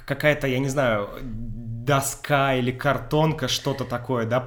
какая-то, 0.06 0.48
я 0.48 0.60
не 0.60 0.70
знаю, 0.70 1.10
доска 1.22 2.56
или 2.56 2.72
картонка, 2.72 3.48
что-то 3.48 3.86
такое, 3.86 4.26
да, 4.26 4.40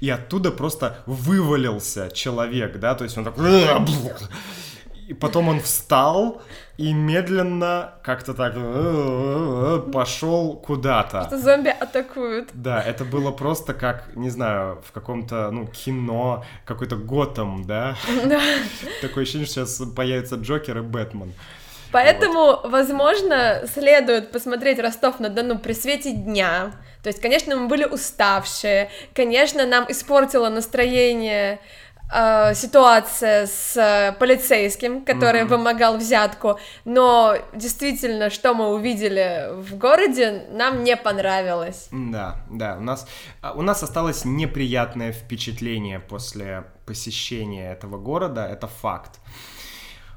и 0.00 0.10
оттуда 0.10 0.50
просто 0.50 0.98
вывалился 1.06 2.10
человек, 2.10 2.78
да, 2.78 2.94
то 2.94 3.04
есть 3.04 3.16
он 3.18 3.24
такой... 3.24 3.66
И 5.08 5.14
потом 5.14 5.48
он 5.48 5.60
встал 5.60 6.42
и 6.78 6.92
медленно 6.92 7.94
как-то 8.02 8.34
так 8.34 8.54
пошел 9.92 10.56
куда-то. 10.56 11.26
Что 11.28 11.38
зомби 11.38 11.68
атакуют. 11.68 12.48
Да, 12.52 12.82
это 12.82 13.04
было 13.04 13.30
просто 13.30 13.72
как, 13.72 14.16
не 14.16 14.30
знаю, 14.30 14.82
в 14.84 14.90
каком-то, 14.90 15.52
ну, 15.52 15.68
кино, 15.68 16.44
какой-то 16.64 16.96
Готэм, 16.96 17.64
да? 17.66 17.94
Да. 18.24 18.40
Такое 19.00 19.22
ощущение, 19.22 19.46
что 19.46 19.64
сейчас 19.64 19.80
появится 19.94 20.34
Джокер 20.34 20.78
и 20.78 20.82
Бэтмен. 20.82 21.32
Поэтому, 21.92 22.44
вот. 22.46 22.70
возможно, 22.70 23.62
следует 23.72 24.32
посмотреть 24.32 24.78
Ростов-на-Дону 24.78 25.58
при 25.58 25.72
свете 25.72 26.12
дня. 26.12 26.72
То 27.02 27.08
есть, 27.08 27.20
конечно, 27.20 27.56
мы 27.56 27.68
были 27.68 27.84
уставшие, 27.84 28.90
конечно, 29.14 29.64
нам 29.64 29.86
испортило 29.88 30.48
настроение 30.48 31.60
э, 32.12 32.54
ситуация 32.54 33.46
с 33.46 34.16
полицейским, 34.18 35.04
который 35.04 35.42
mm-hmm. 35.42 35.46
вымогал 35.46 35.96
взятку, 35.98 36.58
но 36.84 37.36
действительно, 37.54 38.28
что 38.30 38.54
мы 38.54 38.74
увидели 38.74 39.50
в 39.52 39.76
городе, 39.76 40.46
нам 40.50 40.82
не 40.82 40.96
понравилось. 40.96 41.88
Да, 41.92 42.38
да, 42.50 42.76
у 42.76 42.82
нас 42.82 43.06
а, 43.40 43.52
у 43.52 43.62
нас 43.62 43.84
осталось 43.84 44.24
неприятное 44.24 45.12
впечатление 45.12 46.00
после 46.00 46.64
посещения 46.86 47.70
этого 47.70 47.98
города, 47.98 48.44
это 48.46 48.66
факт. 48.66 49.20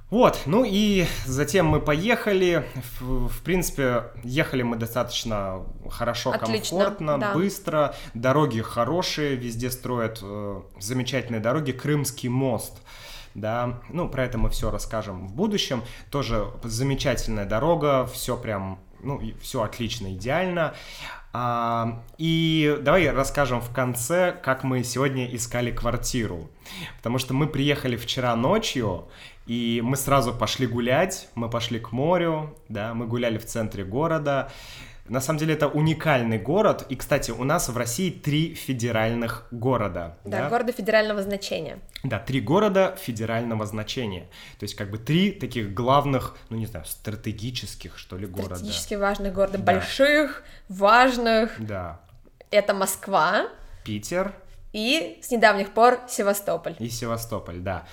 Вот, 0.09 0.41
ну 0.47 0.65
и 0.65 1.05
затем 1.25 1.67
мы 1.67 1.79
поехали. 1.79 2.65
В, 2.99 3.27
в 3.27 3.41
принципе, 3.43 4.05
ехали 4.23 4.63
мы 4.63 4.75
достаточно 4.75 5.63
хорошо, 5.89 6.31
Отлично, 6.31 6.79
комфортно, 6.79 7.17
да. 7.19 7.33
быстро. 7.33 7.95
Дороги 8.15 8.61
хорошие, 8.61 9.35
везде 9.35 9.69
строят 9.69 10.19
э, 10.23 10.61
замечательные 10.79 11.41
дороги. 11.41 11.73
Крымский 11.73 12.29
мост. 12.29 12.81
Да, 13.35 13.81
ну 13.89 14.09
про 14.09 14.25
это 14.25 14.39
мы 14.39 14.49
все 14.49 14.71
расскажем 14.71 15.27
в 15.27 15.33
будущем. 15.33 15.83
Тоже 16.09 16.47
замечательная 16.63 17.45
дорога, 17.45 18.07
все 18.07 18.35
прям, 18.35 18.79
ну 19.01 19.21
все 19.41 19.61
отлично, 19.61 20.11
идеально. 20.13 20.73
А, 21.31 22.01
и 22.17 22.79
давай 22.81 23.11
расскажем 23.11 23.61
в 23.61 23.71
конце, 23.71 24.31
как 24.43 24.63
мы 24.63 24.83
сегодня 24.83 25.27
искали 25.33 25.71
квартиру. 25.71 26.49
Потому 26.97 27.19
что 27.19 27.35
мы 27.35 27.47
приехали 27.47 27.95
вчера 27.95 28.35
ночью, 28.35 29.07
и 29.49 29.81
мы 29.83 29.97
сразу 29.97 30.31
пошли 30.31 30.67
гулять, 30.67 31.27
мы 31.33 31.49
пошли 31.49 31.79
к 31.79 31.91
морю, 31.91 32.55
да, 32.69 32.93
мы 32.93 33.07
гуляли 33.07 33.39
в 33.39 33.45
центре 33.45 33.83
города. 33.83 34.51
На 35.07 35.21
самом 35.21 35.39
деле 35.39 35.55
это 35.55 35.67
уникальный 35.67 36.37
город, 36.37 36.85
и, 36.87 36.95
кстати, 36.95 37.31
у 37.31 37.43
нас 37.43 37.67
в 37.67 37.75
России 37.75 38.11
три 38.11 38.53
федеральных 38.53 39.47
города. 39.49 40.19
Да, 40.23 40.41
да? 40.41 40.49
города 40.49 40.71
федерального 40.71 41.23
значения. 41.23 41.79
Да, 42.03 42.19
три 42.19 42.41
города 42.41 42.95
федерального 43.01 43.65
значения. 43.65 44.29
То 44.59 44.65
есть 44.65 44.75
как 44.75 44.91
бы 44.91 44.99
три 44.99 45.31
таких 45.31 45.73
главных, 45.73 46.37
ну 46.49 46.57
не 46.57 46.67
знаю, 46.67 46.85
стратегических, 46.85 47.97
что 47.97 48.17
ли, 48.19 48.27
города. 48.27 48.57
Стратегически 48.57 48.93
важных 48.93 49.33
города, 49.33 49.57
да. 49.57 49.63
больших, 49.63 50.43
важных. 50.67 51.55
Да. 51.57 52.01
Это 52.51 52.75
Москва. 52.75 53.47
Питер. 53.83 54.31
И 54.73 55.17
с 55.23 55.31
недавних 55.31 55.73
пор 55.73 56.01
Севастополь. 56.07 56.75
И 56.77 56.87
Севастополь, 56.87 57.57
да. 57.57 57.87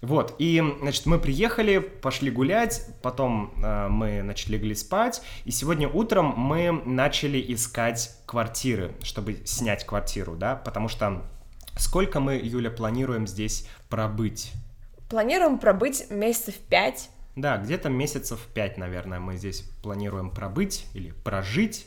Вот, 0.00 0.36
и, 0.38 0.62
значит, 0.80 1.06
мы 1.06 1.18
приехали, 1.18 1.78
пошли 1.78 2.30
гулять, 2.30 2.86
потом 3.02 3.52
э, 3.56 3.88
мы, 3.88 4.20
значит, 4.22 4.48
легли 4.48 4.74
спать, 4.76 5.22
и 5.44 5.50
сегодня 5.50 5.88
утром 5.88 6.34
мы 6.36 6.70
начали 6.70 7.44
искать 7.52 8.16
квартиры, 8.24 8.94
чтобы 9.02 9.42
снять 9.44 9.84
квартиру, 9.84 10.36
да, 10.36 10.54
потому 10.54 10.86
что 10.86 11.24
сколько 11.76 12.20
мы, 12.20 12.36
Юля, 12.36 12.70
планируем 12.70 13.26
здесь 13.26 13.68
пробыть? 13.88 14.52
Планируем 15.08 15.58
пробыть 15.58 16.08
месяцев 16.10 16.54
пять. 16.54 17.10
Да, 17.34 17.56
где-то 17.56 17.88
месяцев 17.88 18.40
пять, 18.54 18.78
наверное, 18.78 19.18
мы 19.18 19.36
здесь 19.36 19.62
планируем 19.82 20.30
пробыть 20.30 20.86
или 20.94 21.10
прожить. 21.10 21.86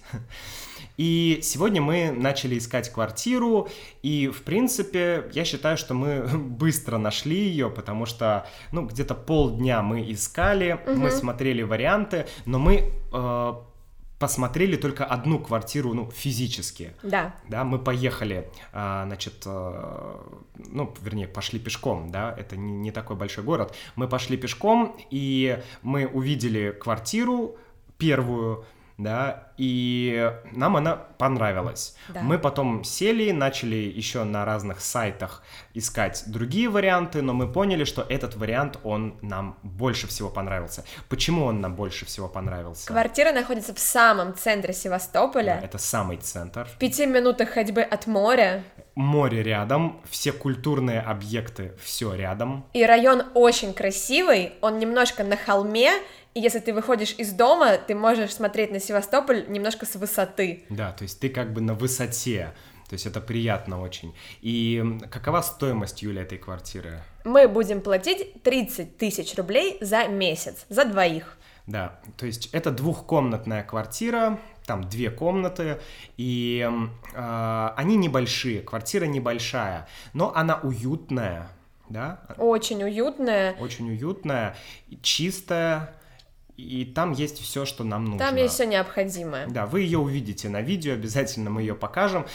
И 0.97 1.39
сегодня 1.41 1.81
мы 1.81 2.11
начали 2.11 2.57
искать 2.57 2.91
квартиру, 2.91 3.69
и, 4.01 4.27
в 4.27 4.43
принципе, 4.43 5.29
я 5.33 5.45
считаю, 5.45 5.77
что 5.77 5.93
мы 5.93 6.27
быстро 6.33 6.97
нашли 6.97 7.37
ее, 7.37 7.69
потому 7.69 8.05
что, 8.05 8.47
ну, 8.71 8.85
где-то 8.85 9.15
полдня 9.15 9.81
мы 9.81 10.11
искали, 10.11 10.79
угу. 10.85 10.95
мы 10.95 11.11
смотрели 11.11 11.61
варианты, 11.61 12.25
но 12.45 12.59
мы 12.59 12.91
э, 13.13 13.53
посмотрели 14.21 14.75
только 14.75 15.03
одну 15.03 15.39
квартиру, 15.39 15.95
ну, 15.95 16.11
физически. 16.11 16.93
Да. 17.01 17.33
Да, 17.49 17.63
мы 17.63 17.79
поехали, 17.79 18.47
э, 18.71 19.03
значит, 19.07 19.43
э, 19.45 20.15
ну, 20.69 20.93
вернее, 21.01 21.27
пошли 21.27 21.59
пешком, 21.59 22.11
да, 22.11 22.35
это 22.37 22.55
не, 22.55 22.71
не 22.71 22.91
такой 22.91 23.15
большой 23.15 23.43
город. 23.43 23.75
Мы 23.95 24.07
пошли 24.07 24.37
пешком, 24.37 24.95
и 25.09 25.59
мы 25.81 26.05
увидели 26.05 26.69
квартиру 26.69 27.55
первую, 27.97 28.63
да, 29.03 29.47
и 29.57 30.31
нам 30.51 30.77
она 30.77 30.95
понравилась. 30.95 31.95
Да. 32.09 32.21
Мы 32.21 32.39
потом 32.39 32.83
сели, 32.83 33.31
начали 33.31 33.75
еще 33.75 34.23
на 34.23 34.45
разных 34.45 34.81
сайтах 34.81 35.43
искать 35.73 36.23
другие 36.27 36.69
варианты, 36.69 37.21
но 37.21 37.33
мы 37.33 37.51
поняли, 37.51 37.83
что 37.83 38.01
этот 38.01 38.35
вариант, 38.35 38.79
он 38.83 39.17
нам 39.21 39.57
больше 39.63 40.07
всего 40.07 40.29
понравился. 40.29 40.83
Почему 41.09 41.45
он 41.45 41.61
нам 41.61 41.75
больше 41.75 42.05
всего 42.05 42.27
понравился? 42.27 42.87
Квартира 42.87 43.31
находится 43.31 43.73
в 43.73 43.79
самом 43.79 44.35
центре 44.35 44.73
Севастополя, 44.73 45.57
Да, 45.61 45.65
это 45.65 45.77
самый 45.77 46.17
центр. 46.17 46.65
в 46.65 46.77
пяти 46.77 47.05
минутах 47.05 47.49
ходьбы 47.49 47.81
от 47.81 48.07
моря, 48.07 48.63
Море 48.93 49.41
рядом, 49.41 50.01
все 50.09 50.33
культурные 50.33 50.99
объекты, 50.99 51.73
все 51.81 52.13
рядом. 52.13 52.65
и 52.73 52.85
район 52.85 53.23
очень 53.35 53.73
красивый, 53.73 54.53
он 54.59 54.79
немножко 54.79 55.23
на 55.23 55.37
холме, 55.37 55.91
и 56.33 56.39
если 56.39 56.59
ты 56.59 56.73
выходишь 56.73 57.15
из 57.17 57.33
дома, 57.33 57.77
ты 57.77 57.95
можешь 57.95 58.33
смотреть 58.33 58.71
на 58.71 58.79
Севастополь 58.79 59.45
немножко 59.49 59.85
с 59.85 59.95
высоты. 59.95 60.65
Да, 60.69 60.91
то 60.93 61.03
есть 61.03 61.19
ты 61.19 61.29
как 61.29 61.53
бы 61.53 61.61
на 61.61 61.73
высоте. 61.73 62.53
То 62.89 62.95
есть 62.95 63.05
это 63.05 63.21
приятно 63.21 63.81
очень. 63.81 64.13
И 64.41 64.83
какова 65.09 65.41
стоимость, 65.41 66.01
Юля, 66.01 66.23
этой 66.23 66.37
квартиры? 66.37 67.01
Мы 67.23 67.47
будем 67.47 67.79
платить 67.81 68.43
30 68.43 68.97
тысяч 68.97 69.35
рублей 69.35 69.77
за 69.79 70.07
месяц, 70.07 70.65
за 70.67 70.83
двоих. 70.85 71.37
Да, 71.67 72.01
то 72.17 72.25
есть 72.25 72.49
это 72.51 72.71
двухкомнатная 72.71 73.63
квартира, 73.63 74.39
там 74.65 74.89
две 74.89 75.09
комнаты, 75.09 75.79
и 76.17 76.67
а, 77.13 77.73
они 77.77 77.95
небольшие, 77.95 78.61
квартира 78.61 79.05
небольшая, 79.05 79.87
но 80.13 80.33
она 80.35 80.59
уютная, 80.63 81.49
да, 81.87 82.21
Очень 82.37 82.83
уютная. 82.83 83.53
очень 83.59 83.89
уютная, 83.89 84.57
чистая, 85.01 85.93
и 86.57 86.85
там 86.85 87.11
есть 87.13 87.39
все, 87.41 87.65
что 87.65 87.83
нам 87.83 88.05
нужно. 88.05 88.19
Там 88.19 88.35
есть 88.35 88.53
все 88.53 88.65
необходимое. 88.65 89.47
Да, 89.47 89.65
вы 89.65 89.81
ее 89.81 89.97
увидите 89.97 90.49
на 90.49 90.61
видео, 90.61 90.93
обязательно 90.93 91.49
мы 91.49 91.61
ее 91.61 91.75
покажем. 91.75 92.25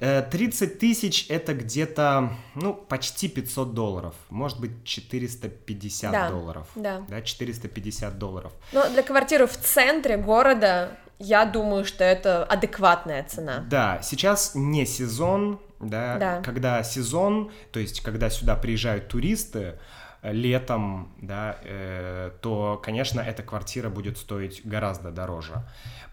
Э, 0.00 0.22
30 0.22 0.78
тысяч 0.78 1.26
это 1.28 1.54
где-то, 1.54 2.32
ну, 2.54 2.74
почти 2.74 3.28
500 3.28 3.74
долларов, 3.74 4.14
может 4.30 4.60
быть 4.60 4.84
450 4.84 6.12
Да, 6.12 6.30
долларов. 6.30 6.68
да. 6.74 7.02
Да, 7.08 7.22
450 7.22 8.18
долларов. 8.18 8.52
Но 8.72 8.88
для 8.90 9.02
квартиры 9.02 9.46
в 9.46 9.56
центре 9.56 10.16
города, 10.16 10.96
я 11.18 11.44
думаю, 11.44 11.84
что 11.84 12.04
это 12.04 12.44
адекватная 12.44 13.24
цена. 13.24 13.64
Да, 13.68 14.00
сейчас 14.02 14.52
не 14.54 14.86
сезон, 14.86 15.60
да, 15.80 16.16
Да. 16.18 16.40
когда 16.42 16.82
сезон, 16.82 17.50
то 17.72 17.80
есть 17.80 18.00
когда 18.00 18.30
сюда 18.30 18.56
приезжают 18.56 19.08
туристы 19.08 19.58
э, 19.58 19.76
летом, 20.22 21.12
да, 21.20 21.58
э, 21.64 22.30
то, 22.40 22.80
конечно, 22.82 23.20
эта 23.20 23.42
квартира 23.42 23.90
будет 23.90 24.18
стоить 24.18 24.62
гораздо 24.64 25.10
дороже. 25.10 25.64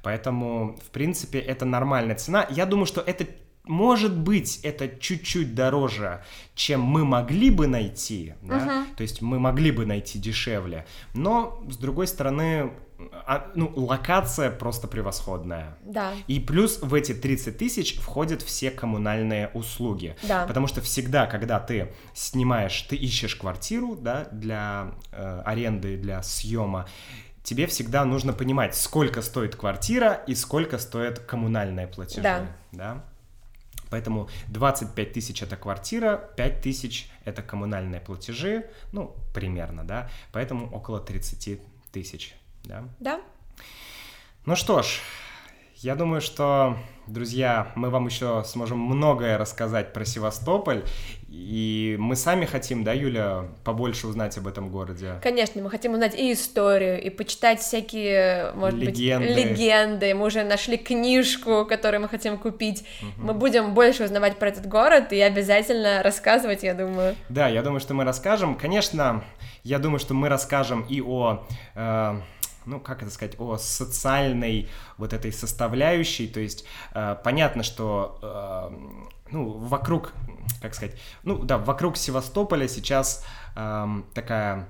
Поэтому, 0.02 0.78
в 0.84 0.90
принципе, 0.90 1.40
это 1.40 1.66
нормальная 1.66 2.16
цена. 2.16 2.48
Я 2.50 2.66
думаю, 2.66 2.86
что 2.86 3.02
это 3.02 3.28
может 3.66 4.18
быть, 4.18 4.62
это 4.64 4.88
чуть-чуть 4.88 5.54
дороже, 5.54 6.24
чем 6.56 6.82
мы 6.82 7.06
могли 7.06 7.52
бы 7.52 7.68
найти, 7.68 8.34
да? 8.42 8.86
то 8.98 9.04
есть 9.04 9.22
мы 9.22 9.38
могли 9.38 9.70
бы 9.70 9.86
найти 9.86 10.18
дешевле, 10.18 10.88
но, 11.14 11.64
с 11.70 11.78
другой 11.78 12.08
стороны, 12.08 12.72
а, 13.12 13.52
ну, 13.56 13.72
локация 13.76 14.52
просто 14.52 14.88
превосходная. 14.88 15.78
Да. 15.84 16.14
И 16.28 16.40
плюс 16.40 16.80
в 16.82 16.94
эти 16.94 17.14
30 17.14 17.58
тысяч 17.58 17.98
входят 17.98 18.42
все 18.42 18.72
коммунальные 18.72 19.50
услуги. 19.54 20.16
Да. 20.24 20.46
Потому 20.46 20.68
что 20.68 20.82
всегда, 20.82 21.26
когда 21.26 21.60
ты 21.60 21.94
снимаешь, 22.14 22.82
ты 22.84 22.96
ищешь 22.96 23.36
квартиру, 23.36 23.96
да, 23.96 24.28
для 24.32 24.92
э, 25.12 25.42
аренды, 25.46 25.98
для 25.98 26.22
съема, 26.24 26.88
тебе 27.44 27.68
всегда 27.68 28.04
нужно 28.06 28.34
понимать, 28.34 28.76
сколько 28.76 29.22
стоит 29.22 29.56
квартира 29.56 30.14
и 30.28 30.36
сколько 30.36 30.78
стоят 30.78 31.20
коммунальные 31.20 31.88
платежи. 31.88 32.22
Да. 32.22 32.48
да? 32.72 33.04
Поэтому 33.90 34.30
25 34.50 35.14
тысяч 35.14 35.42
это 35.42 35.56
квартира, 35.56 36.30
5 36.38 36.62
тысяч 36.62 37.10
это 37.26 37.42
коммунальные 37.42 38.02
платежи, 38.02 38.70
ну, 38.92 39.16
примерно, 39.34 39.84
да, 39.84 40.10
поэтому 40.32 40.70
около 40.70 41.00
30 41.00 41.60
тысяч, 41.92 42.36
да. 42.70 42.84
Да? 43.00 43.22
Ну 44.46 44.56
что 44.56 44.82
ж, 44.84 45.00
я 45.78 45.96
думаю, 45.96 46.22
что, 46.22 46.78
друзья, 47.08 47.72
мы 47.76 47.90
вам 47.90 48.06
еще 48.06 48.44
сможем 48.46 48.80
многое 48.80 49.38
рассказать 49.38 49.92
про 49.92 50.06
Севастополь, 50.06 50.84
и 51.28 51.96
мы 52.00 52.16
сами 52.16 52.46
хотим, 52.46 52.84
да, 52.84 52.94
Юля, 52.94 53.46
побольше 53.64 54.08
узнать 54.08 54.38
об 54.38 54.48
этом 54.48 54.70
городе. 54.70 55.20
Конечно, 55.22 55.62
мы 55.62 55.70
хотим 55.70 55.94
узнать 55.94 56.18
и 56.18 56.34
историю, 56.34 57.02
и 57.02 57.10
почитать 57.10 57.60
всякие, 57.60 58.52
может 58.54 58.80
Легенды. 58.80 59.28
быть, 59.28 59.38
легенды. 59.38 60.14
Мы 60.14 60.26
уже 60.26 60.44
нашли 60.44 60.78
книжку, 60.78 61.66
которую 61.66 62.02
мы 62.02 62.08
хотим 62.08 62.38
купить. 62.38 62.86
Мы 63.18 63.34
будем 63.34 63.74
больше 63.74 64.04
узнавать 64.06 64.38
про 64.38 64.50
этот 64.50 64.68
город 64.68 65.12
и 65.12 65.20
обязательно 65.20 66.04
рассказывать, 66.04 66.64
я 66.64 66.74
думаю. 66.74 67.16
Да, 67.30 67.48
я 67.48 67.62
думаю, 67.62 67.80
что 67.80 67.94
мы 67.94 68.04
расскажем. 68.04 68.56
Конечно, 68.56 69.24
я 69.64 69.80
думаю, 69.80 70.00
что 70.00 70.14
мы 70.14 70.30
расскажем 70.30 70.82
и 70.82 71.02
о... 71.02 71.46
э, 71.76 72.22
ну, 72.66 72.80
как 72.80 73.02
это 73.02 73.12
сказать, 73.12 73.36
о 73.40 73.58
социальной 73.58 74.70
вот 74.98 75.14
этой 75.14 75.32
составляющей, 75.34 76.28
то 76.28 76.40
есть 76.40 76.66
э, 76.94 77.16
понятно, 77.24 77.64
что, 77.64 78.20
э, 78.22 79.10
ну, 79.32 79.50
вокруг, 79.52 80.14
как 80.62 80.76
сказать, 80.76 80.96
ну, 81.24 81.40
да, 81.40 81.58
вокруг 81.58 81.98
Севастополя 81.98 82.68
сейчас 82.68 83.24
эм, 83.56 84.06
такая, 84.14 84.68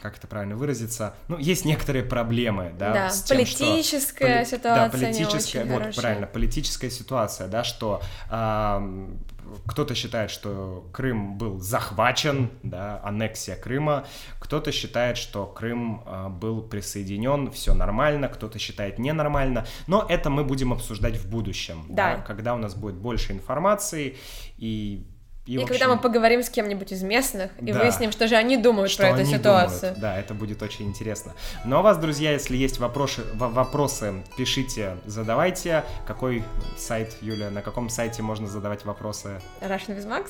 как 0.00 0.16
это 0.18 0.26
правильно 0.28 0.54
выразиться, 0.56 1.14
ну, 1.26 1.36
есть 1.38 1.64
некоторые 1.64 2.04
проблемы, 2.04 2.72
да, 2.78 2.92
Да, 2.92 3.10
с 3.10 3.22
тем, 3.24 3.44
что- 3.44 3.64
политическая 3.64 4.38
поли- 4.40 4.46
ситуация 4.46 4.84
да, 4.84 4.88
политическая, 4.90 5.64
вот, 5.64 5.78
хорошая. 5.80 6.00
правильно, 6.02 6.26
политическая 6.28 6.90
ситуация, 6.90 7.48
да, 7.48 7.64
что 7.64 8.00
ам, 8.30 9.18
кто-то 9.66 9.94
считает, 9.94 10.30
что 10.30 10.88
Крым 10.92 11.38
был 11.38 11.58
захвачен, 11.60 12.50
да, 12.62 13.00
аннексия 13.04 13.56
Крыма, 13.56 14.04
кто-то 14.38 14.72
считает, 14.72 15.16
что 15.16 15.46
Крым 15.46 16.02
а, 16.06 16.28
был 16.28 16.62
присоединен, 16.62 17.50
все 17.50 17.74
нормально, 17.74 18.28
кто-то 18.28 18.58
считает 18.58 18.98
ненормально, 18.98 19.66
но 19.86 20.04
это 20.08 20.30
мы 20.30 20.44
будем 20.44 20.72
обсуждать 20.72 21.16
в 21.16 21.28
будущем, 21.30 21.84
Да. 21.88 22.16
когда 22.18 22.54
у 22.54 22.58
нас 22.58 22.74
будет 22.74 22.96
больше 22.96 23.32
информации. 23.32 24.16
И 24.56 25.06
и, 25.48 25.54
И, 25.54 25.64
когда 25.64 25.88
мы 25.88 25.98
поговорим 25.98 26.42
с 26.42 26.50
кем-нибудь 26.50 26.92
из 26.92 27.02
местных 27.02 27.50
и 27.58 27.72
Да. 27.72 27.78
выясним, 27.80 28.12
что 28.12 28.28
же 28.28 28.36
они 28.36 28.56
думают 28.58 28.90
что 28.90 29.02
про 29.04 29.10
эту 29.18 29.24
ситуацию. 29.24 29.80
думают. 29.94 29.98
Да, 30.00 30.18
это 30.18 30.34
будет 30.34 30.62
очень 30.62 30.86
интересно. 30.86 31.32
Ну 31.64 31.78
а 31.78 31.82
вас, 31.82 31.96
друзья, 31.96 32.32
если 32.32 32.56
есть 32.56 32.78
вопросы, 32.78 33.22
во- 33.34 33.48
вопросы, 33.48 34.22
пишите, 34.36 34.96
задавайте. 35.06 35.84
Какой 36.06 36.44
сайт, 36.76 37.16
Юля, 37.22 37.50
на 37.50 37.62
каком 37.62 37.88
сайте 37.88 38.22
можно 38.22 38.46
задавать 38.46 38.84
вопросы? 38.84 39.40
Russianwithmax.com 39.62 40.26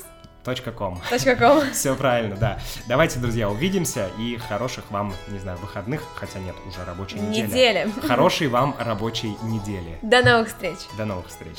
.com. 0.77 1.01
.com. 1.37 1.61
Все 1.73 1.95
правильно, 1.95 2.37
да. 2.37 2.59
Давайте, 2.87 3.19
друзья, 3.19 3.49
увидимся 3.49 4.09
и 4.17 4.37
хороших 4.37 4.89
вам, 4.89 5.13
не 5.27 5.37
знаю, 5.39 5.57
выходных, 5.59 6.01
хотя 6.15 6.39
нет, 6.39 6.55
уже 6.65 6.83
рабочей 6.85 7.19
недели. 7.19 7.45
Недели. 7.47 7.91
Хорошей 8.07 8.47
вам 8.47 8.73
рабочей 8.79 9.35
недели. 9.43 9.99
До 10.01 10.23
новых 10.23 10.47
встреч. 10.47 10.77
До 10.97 11.03
новых 11.05 11.27
встреч. 11.27 11.57